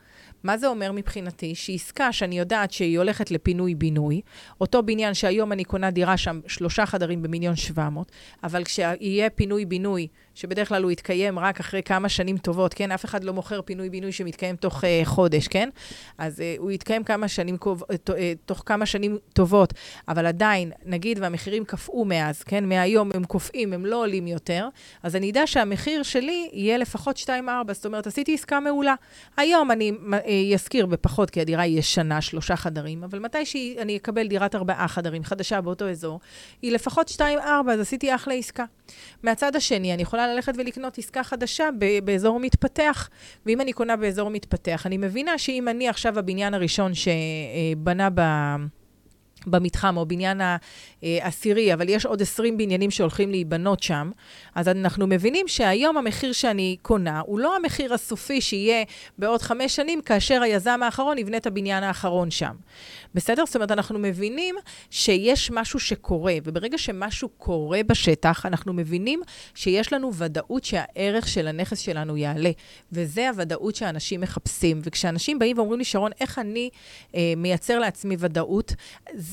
מה 0.43 0.57
זה 0.57 0.67
אומר 0.67 0.91
מבחינתי? 0.91 1.55
שעסקה 1.55 2.11
שאני 2.11 2.39
יודעת 2.39 2.71
שהיא 2.71 2.97
הולכת 2.97 3.31
לפינוי-בינוי, 3.31 4.21
אותו 4.61 4.83
בניין 4.83 5.13
שהיום 5.13 5.51
אני 5.51 5.63
קונה 5.63 5.91
דירה 5.91 6.17
שם, 6.17 6.39
שלושה 6.47 6.85
חדרים 6.85 7.21
במיליון 7.21 7.55
שבע 7.55 7.89
מאות, 7.89 8.11
אבל 8.43 8.63
כשיהיה 8.63 9.29
פינוי-בינוי 9.29 10.07
שבדרך 10.35 10.69
כלל 10.69 10.83
הוא 10.83 10.91
יתקיים 10.91 11.39
רק 11.39 11.59
אחרי 11.59 11.83
כמה 11.83 12.09
שנים 12.09 12.37
טובות, 12.37 12.73
כן? 12.73 12.91
אף 12.91 13.05
אחד 13.05 13.23
לא 13.23 13.33
מוכר 13.33 13.61
פינוי-בינוי 13.61 14.11
שמתקיים 14.11 14.55
תוך 14.55 14.83
uh, 14.83 14.87
חודש, 15.03 15.47
כן? 15.47 15.69
אז 16.17 16.39
uh, 16.39 16.61
הוא 16.61 16.71
יתקיים 16.71 17.03
כמה 17.03 17.27
שנים, 17.27 17.57
uh, 17.63 18.11
תוך 18.45 18.63
כמה 18.65 18.85
שנים 18.85 19.17
טובות, 19.33 19.73
אבל 20.07 20.25
עדיין, 20.25 20.71
נגיד 20.85 21.19
והמחירים 21.21 21.65
קפאו 21.65 22.05
מאז, 22.05 22.43
כן? 22.43 22.69
מהיום 22.69 23.09
הם 23.13 23.23
קופאים, 23.23 23.73
הם 23.73 23.85
לא 23.85 24.01
עולים 24.01 24.27
יותר, 24.27 24.67
אז 25.03 25.15
אני 25.15 25.31
אדע 25.31 25.47
שהמחיר 25.47 26.03
שלי 26.03 26.49
יהיה 26.53 26.77
לפחות 26.77 27.17
2-4, 27.17 27.29
זאת 27.71 27.85
אומרת, 27.85 28.07
עשיתי 28.07 28.33
עסקה 28.33 28.59
מעולה. 28.59 28.95
היום 29.37 29.71
אני 29.71 29.91
אזכיר 30.53 30.85
בפחות, 30.85 31.29
כי 31.29 31.41
הדירה 31.41 31.61
היא 31.61 31.79
ישנה, 31.79 32.21
שלושה 32.21 32.55
חדרים, 32.55 33.03
אבל 33.03 33.19
מתי 33.19 33.45
שאני 33.45 33.97
אקבל 33.97 34.27
דירת 34.27 34.55
ארבעה 34.55 34.87
חדרים 34.87 35.23
חדשה 35.23 35.61
באותו 35.61 35.89
אזור, 35.89 36.19
היא 36.61 36.71
לפחות 36.71 37.11
2-4, 37.17 37.21
אז 37.71 37.79
עשיתי 37.79 38.15
אחלה 38.15 38.33
עסקה. 38.33 38.65
מהצד 39.23 39.55
השני, 39.55 39.93
אני 39.93 40.01
יכולה 40.01 40.22
יכולה 40.23 40.35
ללכת 40.35 40.53
ולקנות 40.57 40.97
עסקה 40.97 41.23
חדשה 41.23 41.69
באזור 42.03 42.39
מתפתח. 42.39 43.09
ואם 43.45 43.61
אני 43.61 43.73
קונה 43.73 43.95
באזור 43.95 44.29
מתפתח, 44.29 44.85
אני 44.85 44.97
מבינה 44.97 45.37
שאם 45.37 45.67
אני 45.67 45.89
עכשיו 45.89 46.19
הבניין 46.19 46.53
הראשון 46.53 46.91
שבנה 46.93 48.09
ב... 48.15 48.21
במתחם, 49.47 49.97
או 49.97 50.05
בניין 50.05 50.41
העשירי, 51.01 51.73
אבל 51.73 51.89
יש 51.89 52.05
עוד 52.05 52.21
20 52.21 52.57
בניינים 52.57 52.91
שהולכים 52.91 53.31
להיבנות 53.31 53.83
שם, 53.83 54.11
אז 54.55 54.67
אנחנו 54.67 55.07
מבינים 55.07 55.47
שהיום 55.47 55.97
המחיר 55.97 56.31
שאני 56.31 56.77
קונה 56.81 57.21
הוא 57.25 57.39
לא 57.39 57.55
המחיר 57.55 57.93
הסופי 57.93 58.41
שיהיה 58.41 58.83
בעוד 59.17 59.41
חמש 59.41 59.75
שנים, 59.75 60.01
כאשר 60.01 60.41
היזם 60.41 60.79
האחרון 60.83 61.17
יבנה 61.17 61.37
את 61.37 61.47
הבניין 61.47 61.83
האחרון 61.83 62.31
שם. 62.31 62.55
בסדר? 63.15 63.45
זאת 63.45 63.55
אומרת, 63.55 63.71
אנחנו 63.71 63.99
מבינים 63.99 64.55
שיש 64.89 65.51
משהו 65.51 65.79
שקורה, 65.79 66.35
וברגע 66.43 66.77
שמשהו 66.77 67.29
קורה 67.29 67.79
בשטח, 67.87 68.45
אנחנו 68.45 68.73
מבינים 68.73 69.21
שיש 69.55 69.93
לנו 69.93 70.13
ודאות 70.13 70.63
שהערך 70.63 71.27
של 71.27 71.47
הנכס 71.47 71.79
שלנו 71.79 72.17
יעלה, 72.17 72.51
וזה 72.91 73.29
הוודאות 73.29 73.75
שאנשים 73.75 74.21
מחפשים. 74.21 74.81
וכשאנשים 74.83 75.39
באים 75.39 75.57
ואומרים 75.57 75.79
לי, 75.79 75.85
שרון, 75.85 76.11
איך 76.21 76.39
אני 76.39 76.69
אה, 77.15 77.33
מייצר 77.37 77.79
לעצמי 77.79 78.15
ודאות, 78.19 78.73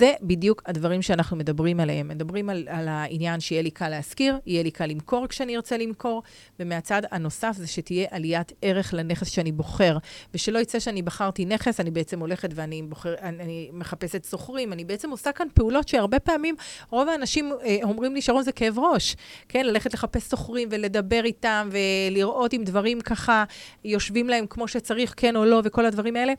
זה 0.01 0.13
בדיוק 0.23 0.63
הדברים 0.67 1.03
שאנחנו 1.03 1.37
מדברים 1.37 1.81
עליהם. 1.81 2.09
מדברים 2.09 2.51
על, 2.51 2.69
על 2.69 2.89
העניין 2.89 3.41
שיהיה 3.41 3.63
לי 3.63 3.71
קל 3.71 3.89
להשכיר, 3.89 4.39
יהיה 4.47 4.63
לי 4.63 4.71
קל 4.71 4.87
למכור 4.87 5.27
כשאני 5.27 5.57
ארצה 5.57 5.77
למכור, 5.77 6.23
ומהצד 6.61 7.03
הנוסף 7.11 7.53
זה 7.57 7.67
שתהיה 7.67 8.07
עליית 8.11 8.53
ערך 8.63 8.95
לנכס 8.95 9.29
שאני 9.29 9.53
בוחר, 9.53 9.99
ושלא 10.35 10.59
יצא 10.59 10.79
שאני 10.79 11.03
בחרתי 11.03 11.45
נכס, 11.45 11.81
אני 11.81 11.91
בעצם 11.91 12.21
הולכת 12.21 12.51
ואני 12.55 12.83
בוחר, 12.83 13.15
אני 13.23 13.71
מחפשת 13.73 14.25
סוחרים, 14.25 14.73
אני 14.73 14.85
בעצם 14.85 15.11
עושה 15.11 15.33
כאן 15.33 15.47
פעולות 15.55 15.89
שהרבה 15.89 16.19
פעמים 16.19 16.55
רוב 16.91 17.09
האנשים 17.09 17.53
אה, 17.65 17.77
אומרים 17.83 18.15
לי, 18.15 18.23
שרון, 18.23 18.43
זה 18.43 18.53
כאב 18.53 18.79
ראש. 18.79 19.17
כן, 19.49 19.67
ללכת 19.67 19.95
לחפש 19.95 20.23
סוחרים 20.23 20.69
ולדבר 20.73 21.25
איתם 21.25 21.69
ולראות 21.73 22.55
אם 22.55 22.63
דברים 22.65 23.01
ככה 23.01 23.45
יושבים 23.85 24.29
להם 24.29 24.47
כמו 24.47 24.69
שצריך, 24.69 25.15
כן 25.17 25.37
או 25.37 25.45
לא, 25.45 25.61
וכל 25.65 25.87
הדברים 25.87 26.17
האלה. 26.17 26.33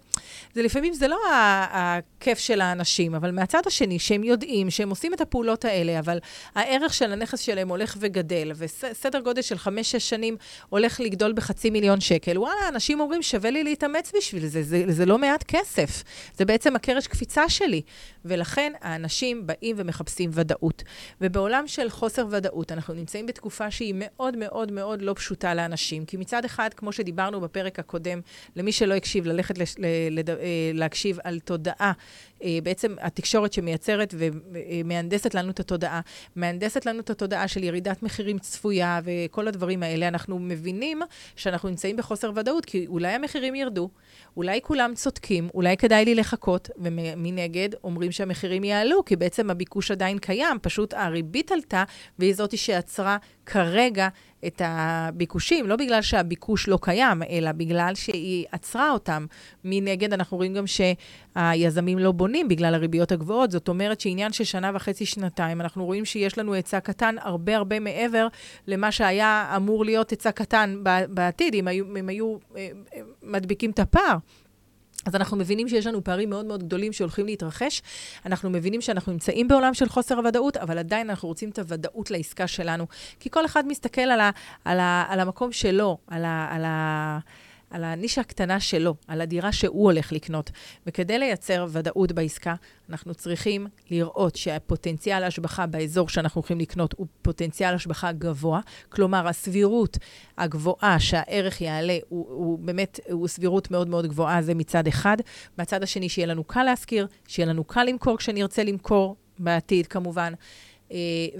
זה 0.53 0.61
לפעמים, 0.61 0.93
זה 0.93 1.07
לא 1.07 1.19
הכיף 1.71 2.39
של 2.39 2.61
האנשים, 2.61 3.15
אבל 3.15 3.31
מהצד 3.31 3.50
השני, 3.67 3.99
שהם 3.99 4.23
יודעים 4.23 4.69
שהם 4.69 4.89
עושים 4.89 5.13
את 5.13 5.21
הפעולות 5.21 5.65
האלה, 5.65 5.99
אבל 5.99 6.19
הערך 6.55 6.93
של 6.93 7.11
הנכס 7.11 7.39
שלהם 7.39 7.69
הולך 7.69 7.97
וגדל, 7.99 8.51
וסדר 8.55 9.19
גודל 9.19 9.41
של 9.41 9.57
חמש-שש 9.57 10.09
שנים 10.09 10.37
הולך 10.69 10.99
לגדול 10.99 11.33
בחצי 11.33 11.69
מיליון 11.69 12.01
שקל, 12.01 12.37
וואלה, 12.37 12.67
אנשים 12.69 12.99
אומרים, 12.99 13.21
שווה 13.21 13.49
לי 13.49 13.63
להתאמץ 13.63 14.11
בשביל 14.17 14.47
זה, 14.47 14.63
זה, 14.63 14.83
זה 14.87 15.05
לא 15.05 15.17
מעט 15.17 15.43
כסף. 15.47 16.03
זה 16.37 16.45
בעצם 16.45 16.75
הקרש 16.75 17.07
קפיצה 17.07 17.49
שלי. 17.49 17.81
ולכן 18.25 18.73
האנשים 18.81 19.47
באים 19.47 19.75
ומחפשים 19.79 20.29
ודאות. 20.33 20.83
ובעולם 21.21 21.67
של 21.67 21.89
חוסר 21.89 22.25
ודאות, 22.29 22.71
אנחנו 22.71 22.93
נמצאים 22.93 23.25
בתקופה 23.25 23.71
שהיא 23.71 23.93
מאוד 23.97 24.37
מאוד 24.37 24.71
מאוד 24.71 25.01
לא 25.01 25.13
פשוטה 25.13 25.53
לאנשים. 25.53 26.05
כי 26.05 26.17
מצד 26.17 26.45
אחד, 26.45 26.69
כמו 26.73 26.91
שדיברנו 26.91 27.41
בפרק 27.41 27.79
הקודם, 27.79 28.21
למי 28.55 28.71
שלא 28.71 28.93
הקשיב, 28.93 29.25
ללכת 29.25 29.57
לש, 29.57 29.75
ל, 29.77 29.85
לד, 30.11 30.29
אה, 30.29 30.35
להקשיב 30.73 31.19
על 31.23 31.39
תודעה, 31.39 31.91
בעצם 32.63 32.95
התקשורת 33.01 33.53
שמייצרת 33.53 34.13
ומהנדסת 34.17 35.35
לנו 35.35 35.51
את 35.51 35.59
התודעה, 35.59 36.01
מהנדסת 36.35 36.85
לנו 36.85 36.99
את 36.99 37.09
התודעה 37.09 37.47
של 37.47 37.63
ירידת 37.63 38.03
מחירים 38.03 38.39
צפויה 38.39 38.99
וכל 39.03 39.47
הדברים 39.47 39.83
האלה. 39.83 40.07
אנחנו 40.07 40.39
מבינים 40.39 41.01
שאנחנו 41.35 41.69
נמצאים 41.69 41.97
בחוסר 41.97 42.31
ודאות, 42.35 42.65
כי 42.65 42.87
אולי 42.87 43.11
המחירים 43.11 43.55
ירדו, 43.55 43.89
אולי 44.37 44.59
כולם 44.63 44.93
צודקים, 44.95 45.49
אולי 45.53 45.77
כדאי 45.77 46.05
לי 46.05 46.15
לחכות, 46.15 46.69
ומנגד 46.77 47.69
אומרים 47.83 48.11
שהמחירים 48.11 48.63
יעלו, 48.63 49.05
כי 49.05 49.15
בעצם 49.15 49.49
הביקוש 49.49 49.91
עדיין 49.91 50.17
קיים, 50.17 50.57
פשוט 50.61 50.93
הריבית 50.93 51.51
עלתה, 51.51 51.83
והיא 52.19 52.33
זאתי 52.33 52.57
שעצרה 52.57 53.17
כרגע 53.45 54.07
את 54.47 54.61
הביקושים, 54.65 55.67
לא 55.67 55.75
בגלל 55.75 56.01
שהביקוש 56.01 56.67
לא 56.67 56.79
קיים, 56.81 57.23
אלא 57.29 57.51
בגלל 57.51 57.95
שהיא 57.95 58.45
עצרה 58.51 58.91
אותם. 58.91 59.25
מנגד, 59.63 60.13
אנחנו 60.13 60.37
רואים 60.37 60.53
גם 60.53 60.63
שהיזמים 60.67 61.99
לא 61.99 62.11
בונים 62.11 62.47
בגלל 62.47 62.73
הריביות 62.75 63.11
הגבוהות. 63.11 63.51
זאת 63.51 63.67
אומרת 63.67 64.01
שעניין 64.01 64.33
של 64.33 64.43
שנה 64.43 64.71
וחצי, 64.73 65.05
שנתיים, 65.05 65.61
אנחנו 65.61 65.85
רואים 65.85 66.05
שיש 66.05 66.37
לנו 66.37 66.53
היצע 66.53 66.79
קטן 66.79 67.15
הרבה 67.21 67.55
הרבה 67.55 67.79
מעבר 67.79 68.27
למה 68.67 68.91
שהיה 68.91 69.53
אמור 69.55 69.85
להיות 69.85 70.09
היצע 70.09 70.31
קטן 70.31 70.83
בעתיד, 71.09 71.53
אם 71.53 71.67
היו, 71.67 71.85
אם 71.99 72.09
היו 72.09 72.37
אה, 72.55 72.69
אה, 72.95 73.01
מדביקים 73.23 73.71
את 73.71 73.79
הפער. 73.79 74.17
אז 75.05 75.15
אנחנו 75.15 75.37
מבינים 75.37 75.69
שיש 75.69 75.87
לנו 75.87 76.03
פערים 76.03 76.29
מאוד 76.29 76.45
מאוד 76.45 76.63
גדולים 76.63 76.93
שהולכים 76.93 77.25
להתרחש. 77.25 77.81
אנחנו 78.25 78.49
מבינים 78.49 78.81
שאנחנו 78.81 79.11
נמצאים 79.11 79.47
בעולם 79.47 79.73
של 79.73 79.89
חוסר 79.89 80.17
הוודאות, 80.17 80.57
אבל 80.57 80.77
עדיין 80.77 81.09
אנחנו 81.09 81.27
רוצים 81.27 81.49
את 81.49 81.59
הוודאות 81.59 82.11
לעסקה 82.11 82.47
שלנו. 82.47 82.87
כי 83.19 83.29
כל 83.29 83.45
אחד 83.45 83.67
מסתכל 83.67 84.01
על, 84.01 84.19
ה, 84.19 84.29
על, 84.65 84.79
ה, 84.79 85.05
על 85.09 85.19
המקום 85.19 85.51
שלו, 85.51 85.97
על 86.07 86.25
ה... 86.25 86.47
על 86.51 86.65
ה 86.65 87.19
על 87.71 87.83
הנישה 87.83 88.21
הקטנה 88.21 88.59
שלו, 88.59 88.95
על 89.07 89.21
הדירה 89.21 89.51
שהוא 89.51 89.83
הולך 89.83 90.11
לקנות. 90.11 90.51
וכדי 90.87 91.19
לייצר 91.19 91.65
ודאות 91.69 92.11
בעסקה, 92.11 92.55
אנחנו 92.89 93.15
צריכים 93.15 93.67
לראות 93.91 94.35
שהפוטנציאל 94.35 95.23
ההשבחה 95.23 95.65
באזור 95.67 96.09
שאנחנו 96.09 96.39
הולכים 96.39 96.59
לקנות 96.59 96.93
הוא 96.97 97.07
פוטנציאל 97.21 97.73
השבחה 97.73 98.11
גבוה. 98.11 98.59
כלומר, 98.89 99.27
הסבירות 99.27 99.97
הגבוהה 100.37 100.99
שהערך 100.99 101.61
יעלה 101.61 101.97
הוא, 102.09 102.27
הוא 102.29 102.59
באמת, 102.59 102.99
הוא 103.11 103.27
סבירות 103.27 103.71
מאוד 103.71 103.89
מאוד 103.89 104.07
גבוהה, 104.07 104.41
זה 104.41 104.53
מצד 104.53 104.87
אחד. 104.87 105.17
מהצד 105.57 105.83
השני, 105.83 106.09
שיהיה 106.09 106.27
לנו 106.27 106.43
קל 106.43 106.63
להשכיר, 106.63 107.07
שיהיה 107.27 107.49
לנו 107.49 107.63
קל 107.63 107.83
למכור 107.83 108.17
כשנרצה 108.17 108.63
למכור 108.63 109.15
בעתיד, 109.39 109.87
כמובן. 109.87 110.33
אה, 110.91 110.97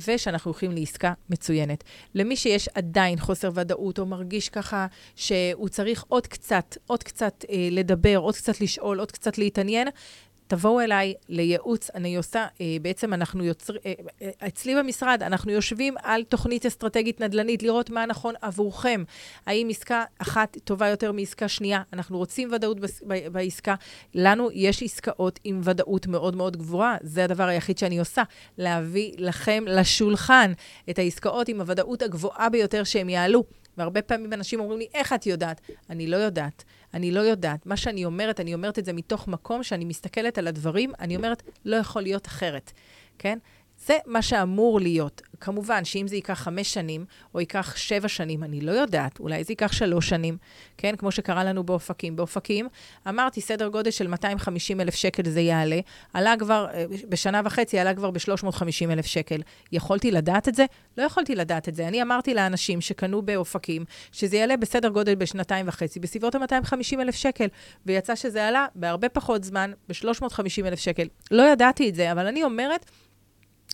ושאנחנו 0.08 0.52
הולכים 0.52 0.72
לעסקה 0.72 1.14
מצוינת. 1.30 1.84
למי 2.16 2.36
שיש 2.36 2.70
עדיין 2.74 3.20
חוסר 3.20 3.50
ודאות, 3.54 4.00
או 4.00 4.06
מרגיש 4.06 4.50
ככה 4.50 4.88
שהוא 5.16 5.70
צריך 5.70 6.06
עוד 6.08 6.28
קצת, 6.28 6.78
עוד 6.88 7.04
קצת 7.04 7.46
אה, 7.50 7.68
לדבר, 7.72 8.18
עוד 8.18 8.36
קצת 8.36 8.62
לשאול, 8.62 9.00
עוד 9.00 9.12
קצת 9.12 9.38
להתעניין, 9.38 9.88
תבואו 10.52 10.82
אליי 10.82 11.14
לייעוץ, 11.30 11.90
אני 11.96 12.16
עושה, 12.16 12.48
אה, 12.62 12.66
בעצם 12.82 13.14
אנחנו 13.14 13.44
יוצרים, 13.44 13.82
אה, 13.86 13.94
אה, 14.22 14.48
אצלי 14.48 14.76
במשרד, 14.76 15.24
אנחנו 15.24 15.52
יושבים 15.52 15.96
על 16.04 16.24
תוכנית 16.24 16.66
אסטרטגית 16.66 17.22
נדל"נית, 17.22 17.64
לראות 17.64 17.90
מה 17.90 18.06
נכון 18.06 18.34
עבורכם. 18.42 19.04
האם 19.46 19.68
עסקה 19.70 20.04
אחת 20.18 20.58
טובה 20.64 20.88
יותר 20.88 21.12
מעסקה 21.12 21.48
שנייה? 21.48 21.82
אנחנו 21.94 22.18
רוצים 22.18 22.50
ודאות 22.52 22.78
בעסקה. 23.32 23.76
לנו 24.16 24.50
יש 24.54 24.84
עסקאות 24.84 25.40
עם 25.44 25.62
ודאות 25.64 26.08
מאוד 26.08 26.36
מאוד 26.36 26.58
גבוהה, 26.58 26.98
זה 27.02 27.24
הדבר 27.24 27.48
היחיד 27.48 27.78
שאני 27.78 28.00
עושה, 28.00 28.24
להביא 28.58 29.12
לכם 29.18 29.64
לשולחן 29.68 30.54
את 30.90 31.00
העסקאות 31.00 31.48
עם 31.48 31.62
הוודאות 31.62 32.02
הגבוהה 32.02 32.50
ביותר 32.50 32.84
שהם 32.84 33.10
יעלו. 33.10 33.44
והרבה 33.78 34.02
פעמים 34.02 34.34
אנשים 34.34 34.60
אומרים 34.60 34.80
לי, 34.80 34.88
איך 34.94 35.14
את 35.14 35.26
יודעת? 35.26 35.62
אני 35.90 36.08
לא 36.08 36.18
יודעת. 36.18 36.64
אני 36.94 37.12
לא 37.12 37.20
יודעת. 37.20 37.66
מה 37.66 37.78
שאני 37.78 38.06
אומרת, 38.06 38.40
אני 38.40 38.54
אומרת 38.54 38.80
את 38.80 38.86
זה 38.86 38.94
מתוך 38.94 39.28
מקום 39.28 39.64
שאני 39.64 39.86
מסתכלת 39.86 40.38
על 40.38 40.48
הדברים, 40.48 40.92
אני 41.00 41.16
אומרת, 41.16 41.44
לא 41.66 41.76
יכול 41.76 42.02
להיות 42.02 42.28
אחרת, 42.28 42.72
כן? 43.20 43.40
זה 43.86 43.98
מה 44.06 44.22
שאמור 44.22 44.80
להיות. 44.80 45.22
כמובן 45.40 45.86
שאם 45.86 46.08
זה 46.08 46.16
ייקח 46.16 46.34
חמש 46.34 46.74
שנים, 46.74 47.06
או 47.36 47.40
ייקח 47.40 47.76
שבע 47.76 48.08
שנים, 48.08 48.44
אני 48.44 48.62
לא 48.62 48.72
יודעת, 48.72 49.20
אולי 49.20 49.44
זה 49.44 49.52
ייקח 49.52 49.72
שלוש 49.72 50.10
שנים, 50.10 50.38
כן? 50.78 50.96
כמו 50.96 51.12
שקרה 51.12 51.44
לנו 51.44 51.64
באופקים. 51.64 52.16
באופקים, 52.16 52.68
אמרתי, 53.10 53.42
סדר 53.42 53.68
גודל 53.68 53.92
של 53.92 54.08
250 54.08 54.82
אלף 54.82 54.96
שקל 54.96 55.30
זה 55.30 55.42
יעלה, 55.42 55.80
עלה 56.14 56.34
כבר, 56.40 56.68
אה, 56.74 56.86
בשנה 57.10 57.42
וחצי 57.46 57.80
עלה 57.80 57.94
כבר 57.94 58.12
ב-350 58.12 58.92
אלף 58.92 59.06
שקל. 59.06 59.42
יכולתי 59.72 60.12
לדעת 60.12 60.48
את 60.48 60.56
זה? 60.56 60.66
לא 60.98 61.04
יכולתי 61.04 61.36
לדעת 61.36 61.70
את 61.70 61.76
זה. 61.76 61.88
אני 61.88 62.02
אמרתי 62.02 62.34
לאנשים 62.34 62.82
שקנו 62.82 63.22
באופקים, 63.22 63.86
שזה 64.12 64.38
יעלה 64.38 64.58
בסדר 64.58 64.90
גודל 64.90 65.16
בשנתיים 65.16 65.68
וחצי, 65.68 66.00
בסביבות 66.00 66.36
ה-250 66.36 67.00
אלף 67.00 67.16
שקל, 67.16 67.48
ויצא 67.86 68.16
שזה 68.16 68.48
עלה 68.48 68.66
בהרבה 68.76 69.10
פחות 69.10 69.44
זמן, 69.44 69.72
ב-350 69.90 70.66
אלף 70.66 70.80
שקל. 70.80 71.08
לא 71.32 71.44
ידעתי 71.44 71.90
את 71.90 71.96
זה, 71.96 72.12
אבל 72.12 72.28
אני 72.28 72.44
אומרת, 72.44 72.86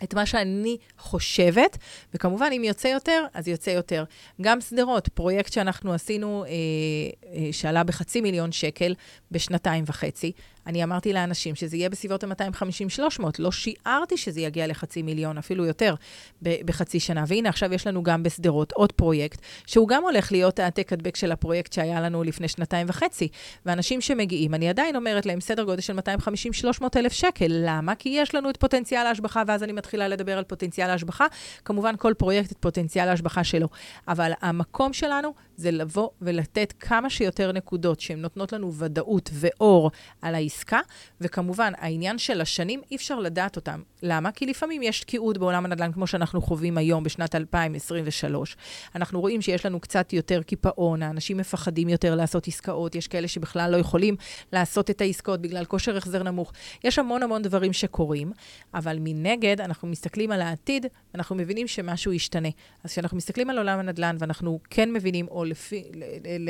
את 0.03 0.13
מה 0.13 0.25
שאני 0.25 0.77
חושבת, 0.97 1.77
וכמובן, 2.13 2.49
אם 2.57 2.63
יוצא 2.63 2.87
יותר, 2.87 3.25
אז 3.33 3.47
יוצא 3.47 3.69
יותר. 3.69 4.03
גם 4.41 4.61
שדרות, 4.61 5.07
פרויקט 5.07 5.53
שאנחנו 5.53 5.93
עשינו, 5.93 6.43
אה, 6.43 6.49
אה, 6.49 7.49
שעלה 7.51 7.83
בחצי 7.83 8.21
מיליון 8.21 8.51
שקל 8.51 8.95
בשנתיים 9.31 9.83
וחצי, 9.87 10.31
אני 10.67 10.83
אמרתי 10.83 11.13
לאנשים 11.13 11.55
שזה 11.55 11.77
יהיה 11.77 11.89
בסביבות 11.89 12.23
ה-250-300, 12.23 13.23
לא 13.39 13.51
שיערתי 13.51 14.17
שזה 14.17 14.41
יגיע 14.41 14.67
לחצי 14.67 15.01
מיליון, 15.01 15.37
אפילו 15.37 15.65
יותר, 15.65 15.95
בחצי 16.41 16.99
שנה. 16.99 17.23
והנה, 17.27 17.49
עכשיו 17.49 17.73
יש 17.73 17.87
לנו 17.87 18.03
גם 18.03 18.23
בשדרות 18.23 18.71
עוד 18.71 18.91
פרויקט, 18.91 19.39
שהוא 19.65 19.87
גם 19.87 20.03
הולך 20.03 20.31
להיות 20.31 20.59
העתק 20.59 20.93
הדבק 20.93 21.15
של 21.15 21.31
הפרויקט 21.31 21.73
שהיה 21.73 22.01
לנו 22.01 22.23
לפני 22.23 22.47
שנתיים 22.47 22.87
וחצי. 22.89 23.27
ואנשים 23.65 24.01
שמגיעים, 24.01 24.53
אני 24.53 24.69
עדיין 24.69 24.95
אומרת 24.95 25.25
להם, 25.25 25.41
סדר 25.41 25.63
גודל 25.63 25.81
של 25.81 25.99
250-300 25.99 26.83
אלף 26.95 27.11
שקל. 27.11 27.47
למה? 27.49 27.95
כי 27.95 28.09
יש 28.09 28.35
לנו 28.35 28.49
את 28.49 28.57
פוטנציאל 28.57 29.05
ההשבחה, 29.05 29.43
ואז 29.47 29.63
אני 29.63 29.71
מתחילה 29.71 30.07
לדבר 30.07 30.37
על 30.37 30.43
פוטנציאל 30.43 30.89
ההשבחה. 30.89 31.25
כמובן, 31.65 31.95
כל 31.97 32.13
פרויקט 32.17 32.51
את 32.51 32.57
פוטנציאל 32.59 33.09
ההשבחה 33.09 33.43
שלו. 33.43 33.67
אבל 34.07 34.31
המקום 34.41 34.93
שלנו 34.93 35.33
זה 35.55 35.71
לבוא 35.71 36.09
ולתת 36.21 36.73
כמה 36.79 37.09
שיותר 37.09 37.51
נקודות 37.51 37.99
שהן 37.99 38.21
נותנות 38.21 38.53
לנו 38.53 38.73
ודאות 38.73 39.29
ואור 39.33 39.91
על 40.21 40.35
העסקה, 40.57 40.79
וכמובן, 41.21 41.73
העניין 41.77 42.17
של 42.17 42.41
השנים, 42.41 42.81
אי 42.91 42.95
אפשר 42.95 43.19
לדעת 43.19 43.55
אותם. 43.55 43.81
למה? 44.03 44.31
כי 44.31 44.45
לפעמים 44.45 44.83
יש 44.83 45.01
תקיעות 45.01 45.37
בעולם 45.37 45.65
הנדל"ן, 45.65 45.91
כמו 45.91 46.07
שאנחנו 46.07 46.41
חווים 46.41 46.77
היום, 46.77 47.03
בשנת 47.03 47.35
2023. 47.35 48.57
אנחנו 48.95 49.21
רואים 49.21 49.41
שיש 49.41 49.65
לנו 49.65 49.79
קצת 49.79 50.13
יותר 50.13 50.43
קיפאון, 50.43 51.03
האנשים 51.03 51.37
מפחדים 51.37 51.89
יותר 51.89 52.15
לעשות 52.15 52.47
עסקאות, 52.47 52.95
יש 52.95 53.07
כאלה 53.07 53.27
שבכלל 53.27 53.71
לא 53.71 53.77
יכולים 53.77 54.15
לעשות 54.53 54.89
את 54.89 55.01
העסקאות 55.01 55.41
בגלל 55.41 55.65
כושר 55.65 55.97
החזר 55.97 56.23
נמוך. 56.23 56.53
יש 56.83 56.99
המון 56.99 57.23
המון 57.23 57.41
דברים 57.41 57.73
שקורים, 57.73 58.31
אבל 58.73 58.97
מנגד, 58.99 59.61
אנחנו 59.61 59.87
מסתכלים 59.87 60.31
על 60.31 60.41
העתיד, 60.41 60.85
אנחנו 61.15 61.35
מבינים 61.35 61.67
שמשהו 61.67 62.13
ישתנה. 62.13 62.49
אז 62.83 62.91
כשאנחנו 62.91 63.17
מסתכלים 63.17 63.49
על 63.49 63.57
עולם 63.57 63.79
הנדל"ן, 63.79 64.15
ואנחנו 64.19 64.59
כן 64.69 64.93
מבינים, 64.93 65.27
או 65.27 65.45
לפי, 65.45 65.83
ל, 65.93 66.03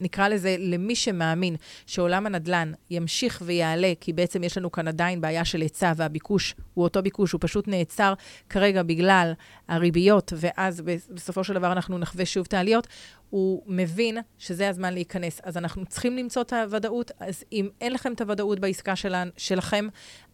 נקרא 0.00 0.28
לזה, 0.28 0.56
למי 0.58 0.94
שמאמין 0.94 1.56
שעולם 1.86 2.26
הנדל"ן 2.26 2.72
ימשיך 2.90 3.42
ויעלה, 3.44 3.92
כי 4.00 4.12
בעצם 4.12 4.44
יש 4.44 4.58
לנו 4.58 4.72
כאן 4.72 4.88
עדיין 4.88 5.20
בעיה 5.20 5.44
של 5.44 5.60
היצע, 5.60 5.92
והביקוש 5.96 6.54
הוא 6.74 6.84
אותו 6.84 7.02
ביקוש, 7.02 7.32
הוא 7.32 7.40
פשוט 7.42 7.68
נעצר 7.68 8.14
כרגע 8.48 8.82
בגלל 8.82 9.32
הריביות, 9.68 10.32
ואז 10.36 10.80
בסופו 11.14 11.44
של 11.44 11.54
דבר 11.54 11.72
אנחנו 11.72 11.98
נחווה 11.98 12.26
שוב 12.26 12.46
את 12.48 12.54
העליות, 12.54 12.86
הוא 13.30 13.62
מבין 13.66 14.18
שזה 14.38 14.68
הזמן 14.68 14.94
להיכנס. 14.94 15.40
אז 15.42 15.56
אנחנו 15.56 15.86
צריכים 15.86 16.16
למצוא 16.16 16.42
את 16.42 16.52
הוודאות, 16.52 17.10
אז 17.20 17.44
אם 17.52 17.68
אין 17.80 17.92
לכם 17.92 18.12
את 18.12 18.20
הוודאות 18.20 18.60
בעסקה 18.60 18.96
של, 18.96 19.14
שלכם, 19.36 19.88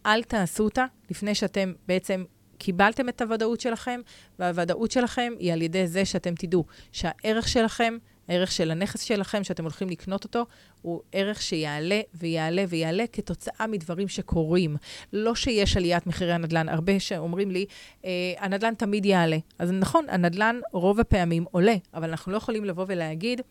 אל 0.05 0.23
תעשו 0.23 0.63
אותה 0.63 0.85
לפני 1.09 1.35
שאתם 1.35 1.73
בעצם 1.87 2.23
קיבלתם 2.57 3.09
את 3.09 3.21
הוודאות 3.21 3.61
שלכם, 3.61 4.01
והוודאות 4.39 4.91
שלכם 4.91 5.33
היא 5.39 5.53
על 5.53 5.61
ידי 5.61 5.87
זה 5.87 6.05
שאתם 6.05 6.35
תדעו 6.35 6.65
שהערך 6.91 7.47
שלכם, 7.47 7.97
הערך 8.29 8.51
של 8.51 8.71
הנכס 8.71 9.01
שלכם, 9.01 9.43
שאתם 9.43 9.63
הולכים 9.63 9.89
לקנות 9.89 10.23
אותו, 10.23 10.45
הוא 10.81 11.01
ערך 11.11 11.41
שיעלה 11.41 12.01
ויעלה 12.13 12.63
ויעלה 12.69 13.03
כתוצאה 13.11 13.67
מדברים 13.67 14.07
שקורים. 14.07 14.75
לא 15.13 15.35
שיש 15.35 15.77
עליית 15.77 16.07
מחירי 16.07 16.33
הנדל"ן. 16.33 16.69
הרבה 16.69 16.99
שאומרים 16.99 17.51
לי, 17.51 17.65
אה, 18.05 18.09
הנדל"ן 18.39 18.73
תמיד 18.73 19.05
יעלה. 19.05 19.37
אז 19.59 19.71
נכון, 19.71 20.05
הנדל"ן 20.09 20.59
רוב 20.73 20.99
הפעמים 20.99 21.45
עולה, 21.51 21.75
אבל 21.93 22.09
אנחנו 22.09 22.31
לא 22.31 22.37
יכולים 22.37 22.65
לבוא 22.65 22.85
ולהגיד, 22.87 23.41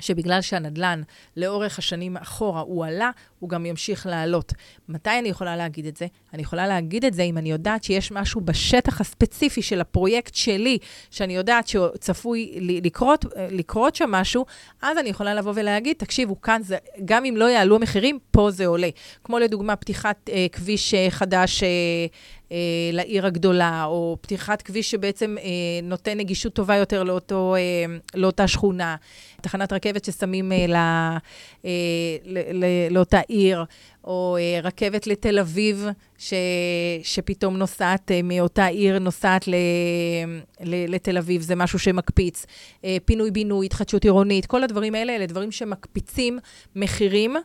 שבגלל 0.00 0.40
שהנדלן 0.40 1.02
לאורך 1.36 1.78
השנים 1.78 2.16
אחורה 2.16 2.60
הוא 2.60 2.86
עלה, 2.86 3.10
הוא 3.38 3.50
גם 3.50 3.66
ימשיך 3.66 4.06
לעלות. 4.06 4.52
מתי 4.88 5.18
אני 5.18 5.28
יכולה 5.28 5.56
להגיד 5.56 5.86
את 5.86 5.96
זה? 5.96 6.06
אני 6.34 6.42
יכולה 6.42 6.66
להגיד 6.66 7.04
את 7.04 7.14
זה 7.14 7.22
אם 7.22 7.38
אני 7.38 7.50
יודעת 7.50 7.84
שיש 7.84 8.12
משהו 8.12 8.40
בשטח 8.40 9.00
הספציפי 9.00 9.62
של 9.62 9.80
הפרויקט 9.80 10.34
שלי, 10.34 10.78
שאני 11.10 11.36
יודעת 11.36 11.68
שצפוי 11.68 12.58
לקרות, 12.60 13.24
לקרות 13.50 13.94
שם 13.94 14.10
משהו, 14.10 14.46
אז 14.82 14.98
אני 14.98 15.08
יכולה 15.08 15.34
לבוא 15.34 15.52
ולהגיד, 15.54 15.96
תקשיבו, 15.96 16.40
כאן 16.40 16.62
זה, 16.62 16.76
גם 17.04 17.24
אם 17.24 17.36
לא 17.36 17.44
יעלו 17.44 17.76
המחירים, 17.76 18.18
פה 18.30 18.50
זה 18.50 18.66
עולה. 18.66 18.88
כמו 19.24 19.38
לדוגמה, 19.38 19.76
פתיחת 19.76 20.30
אה, 20.32 20.46
כביש 20.52 20.94
אה, 20.94 21.06
חדש 21.10 21.62
אה, 21.62 21.68
לעיר 22.92 23.26
הגדולה, 23.26 23.84
או 23.84 24.16
פתיחת 24.20 24.62
כביש 24.62 24.90
שבעצם 24.90 25.36
אה, 25.38 25.44
נותן 25.82 26.18
נגישות 26.18 26.54
טובה 26.54 26.76
יותר 26.76 27.02
לאותו, 27.02 27.54
אה, 27.54 27.96
לאותה 28.14 28.48
שכונה, 28.48 28.96
תחנת 29.40 29.72
רכבת 29.72 30.04
ששמים 30.04 30.52
אה, 30.52 30.66
לא, 30.66 30.76
אה, 31.64 31.70
ל, 32.24 32.64
ל, 32.64 32.64
לאותה 32.90 33.20
עיר, 33.28 33.64
או 34.04 34.36
אה, 34.40 34.60
רכבת 34.62 35.06
לתל 35.06 35.38
אביב, 35.38 35.86
ש, 36.18 36.34
שפתאום 37.02 37.56
נוסעת 37.56 38.10
אה, 38.10 38.20
מאותה 38.22 38.66
עיר, 38.66 38.98
נוסעת 38.98 39.48
ל, 39.48 39.54
ל, 40.60 40.94
לתל 40.94 41.18
אביב, 41.18 41.42
זה 41.42 41.54
משהו 41.54 41.78
שמקפיץ. 41.78 42.46
אה, 42.84 42.96
פינוי-בינוי, 43.04 43.66
התחדשות 43.66 44.04
עירונית, 44.04 44.46
כל 44.46 44.64
הדברים 44.64 44.94
האלה, 44.94 45.16
אלה 45.16 45.26
דברים 45.26 45.52
שמקפיצים 45.52 46.38
מחירים. 46.76 47.36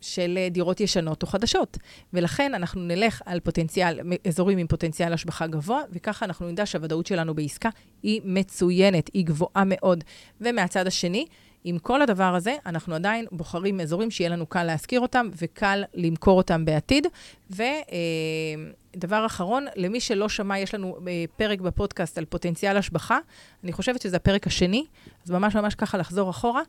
של 0.00 0.38
אה, 0.38 0.48
דירות 0.48 0.80
ישנות 0.80 1.22
או 1.22 1.28
חדשות. 1.28 1.78
ולכן 2.12 2.54
אנחנו 2.54 2.80
נלך 2.80 3.22
על 3.26 3.40
פוטנציאל, 3.40 4.00
אזורים 4.28 4.58
עם 4.58 4.66
פוטנציאל 4.66 5.12
השבחה 5.12 5.46
גבוה, 5.46 5.82
וככה 5.92 6.24
אנחנו 6.24 6.48
נדע 6.48 6.66
שהוודאות 6.66 7.06
שלנו 7.06 7.34
בעסקה 7.34 7.68
היא 8.02 8.20
מצוינת, 8.24 9.10
היא 9.14 9.26
גבוהה 9.26 9.62
מאוד. 9.66 10.04
ומהצד 10.40 10.86
השני, 10.86 11.26
עם 11.64 11.78
כל 11.78 12.02
הדבר 12.02 12.34
הזה, 12.34 12.56
אנחנו 12.66 12.94
עדיין 12.94 13.26
בוחרים 13.32 13.80
אזורים 13.80 14.10
שיהיה 14.10 14.30
לנו 14.30 14.46
קל 14.46 14.64
להשכיר 14.64 15.00
אותם 15.00 15.28
וקל 15.36 15.82
למכור 15.94 16.36
אותם 16.36 16.64
בעתיד. 16.64 17.06
ודבר 17.50 19.20
אה, 19.20 19.26
אחרון, 19.26 19.66
למי 19.76 20.00
שלא 20.00 20.28
שמע, 20.28 20.58
יש 20.58 20.74
לנו 20.74 20.96
אה, 21.08 21.24
פרק 21.36 21.60
בפודקאסט 21.60 22.18
על 22.18 22.24
פוטנציאל 22.24 22.76
השבחה. 22.76 23.18
אני 23.64 23.72
חושבת 23.72 24.02
שזה 24.02 24.16
הפרק 24.16 24.46
השני, 24.46 24.84
אז 25.24 25.30
ממש 25.30 25.54
ממש 25.54 25.74
ככה 25.74 25.98
לחזור 25.98 26.30
אחורה. 26.30 26.62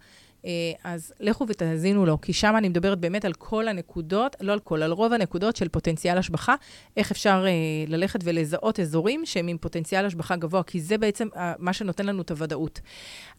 אה, 0.45 0.51
אז 0.83 1.13
לכו 1.19 1.45
ותאזינו 1.47 2.05
לו, 2.05 2.21
כי 2.21 2.33
שם 2.33 2.53
אני 2.57 2.69
מדברת 2.69 2.99
באמת 2.99 3.25
על 3.25 3.33
כל 3.33 3.67
הנקודות, 3.67 4.35
לא 4.41 4.53
על 4.53 4.59
כל, 4.59 4.83
על 4.83 4.91
רוב 4.91 5.13
הנקודות 5.13 5.55
של 5.55 5.67
פוטנציאל 5.67 6.17
השבחה, 6.17 6.55
איך 6.97 7.11
אפשר 7.11 7.45
אה, 7.47 7.51
ללכת 7.87 8.19
ולזהות 8.23 8.79
אזורים 8.79 9.25
שהם 9.25 9.47
עם 9.47 9.57
פוטנציאל 9.57 10.05
השבחה 10.05 10.35
גבוה, 10.35 10.63
כי 10.63 10.81
זה 10.81 10.97
בעצם 10.97 11.27
אה, 11.35 11.53
מה 11.59 11.73
שנותן 11.73 12.05
לנו 12.05 12.21
את 12.21 12.31
הוודאות. 12.31 12.79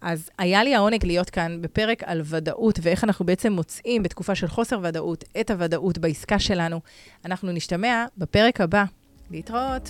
אז 0.01 0.31
היה 0.39 0.65
לי 0.65 0.75
העונג 0.75 1.07
להיות 1.07 1.31
כאן 1.31 1.63
בפרק 1.63 2.03
על 2.05 2.23
ודאות, 2.25 2.79
ואיך 2.83 3.05
אנחנו 3.05 3.27
בעצם 3.27 3.53
מוצאים 3.53 4.03
בתקופה 4.03 4.35
של 4.35 4.47
חוסר 4.47 4.79
ודאות 4.83 5.25
את 5.41 5.51
הוודאות 5.51 5.99
בעסקה 5.99 6.39
שלנו. 6.39 6.81
אנחנו 7.25 7.53
נשתמע 7.53 8.07
בפרק 8.19 8.61
הבא. 8.61 8.85
להתראות. 9.31 9.89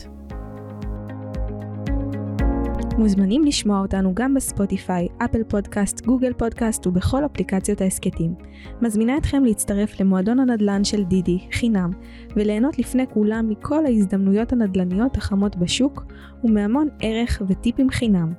מוזמנים 2.99 3.45
לשמוע 3.45 3.81
אותנו 3.81 4.15
גם 4.15 4.35
בספוטיפיי, 4.35 5.09
אפל 5.25 5.43
פודקאסט, 5.49 6.07
גוגל 6.07 6.33
פודקאסט 6.33 6.87
ובכל 6.87 7.27
אפליקציות 7.27 7.81
ההסכתים. 7.81 8.35
מזמינה 8.83 9.17
אתכם 9.17 9.45
להצטרף 9.45 10.01
למועדון 10.01 10.41
הנדל"ן 10.41 10.85
של 10.85 11.05
דידי, 11.05 11.39
חינם, 11.53 11.91
וליהנות 12.37 12.79
לפני 12.79 13.07
כולם 13.07 13.49
מכל 13.49 13.87
ההזדמנויות 13.87 14.53
הנדל"ניות 14.53 15.17
החמות 15.17 15.57
בשוק, 15.57 16.05
ומהמון 16.45 16.89
ערך 17.01 17.43
וטיפים 17.49 17.91
חינם. 17.91 18.33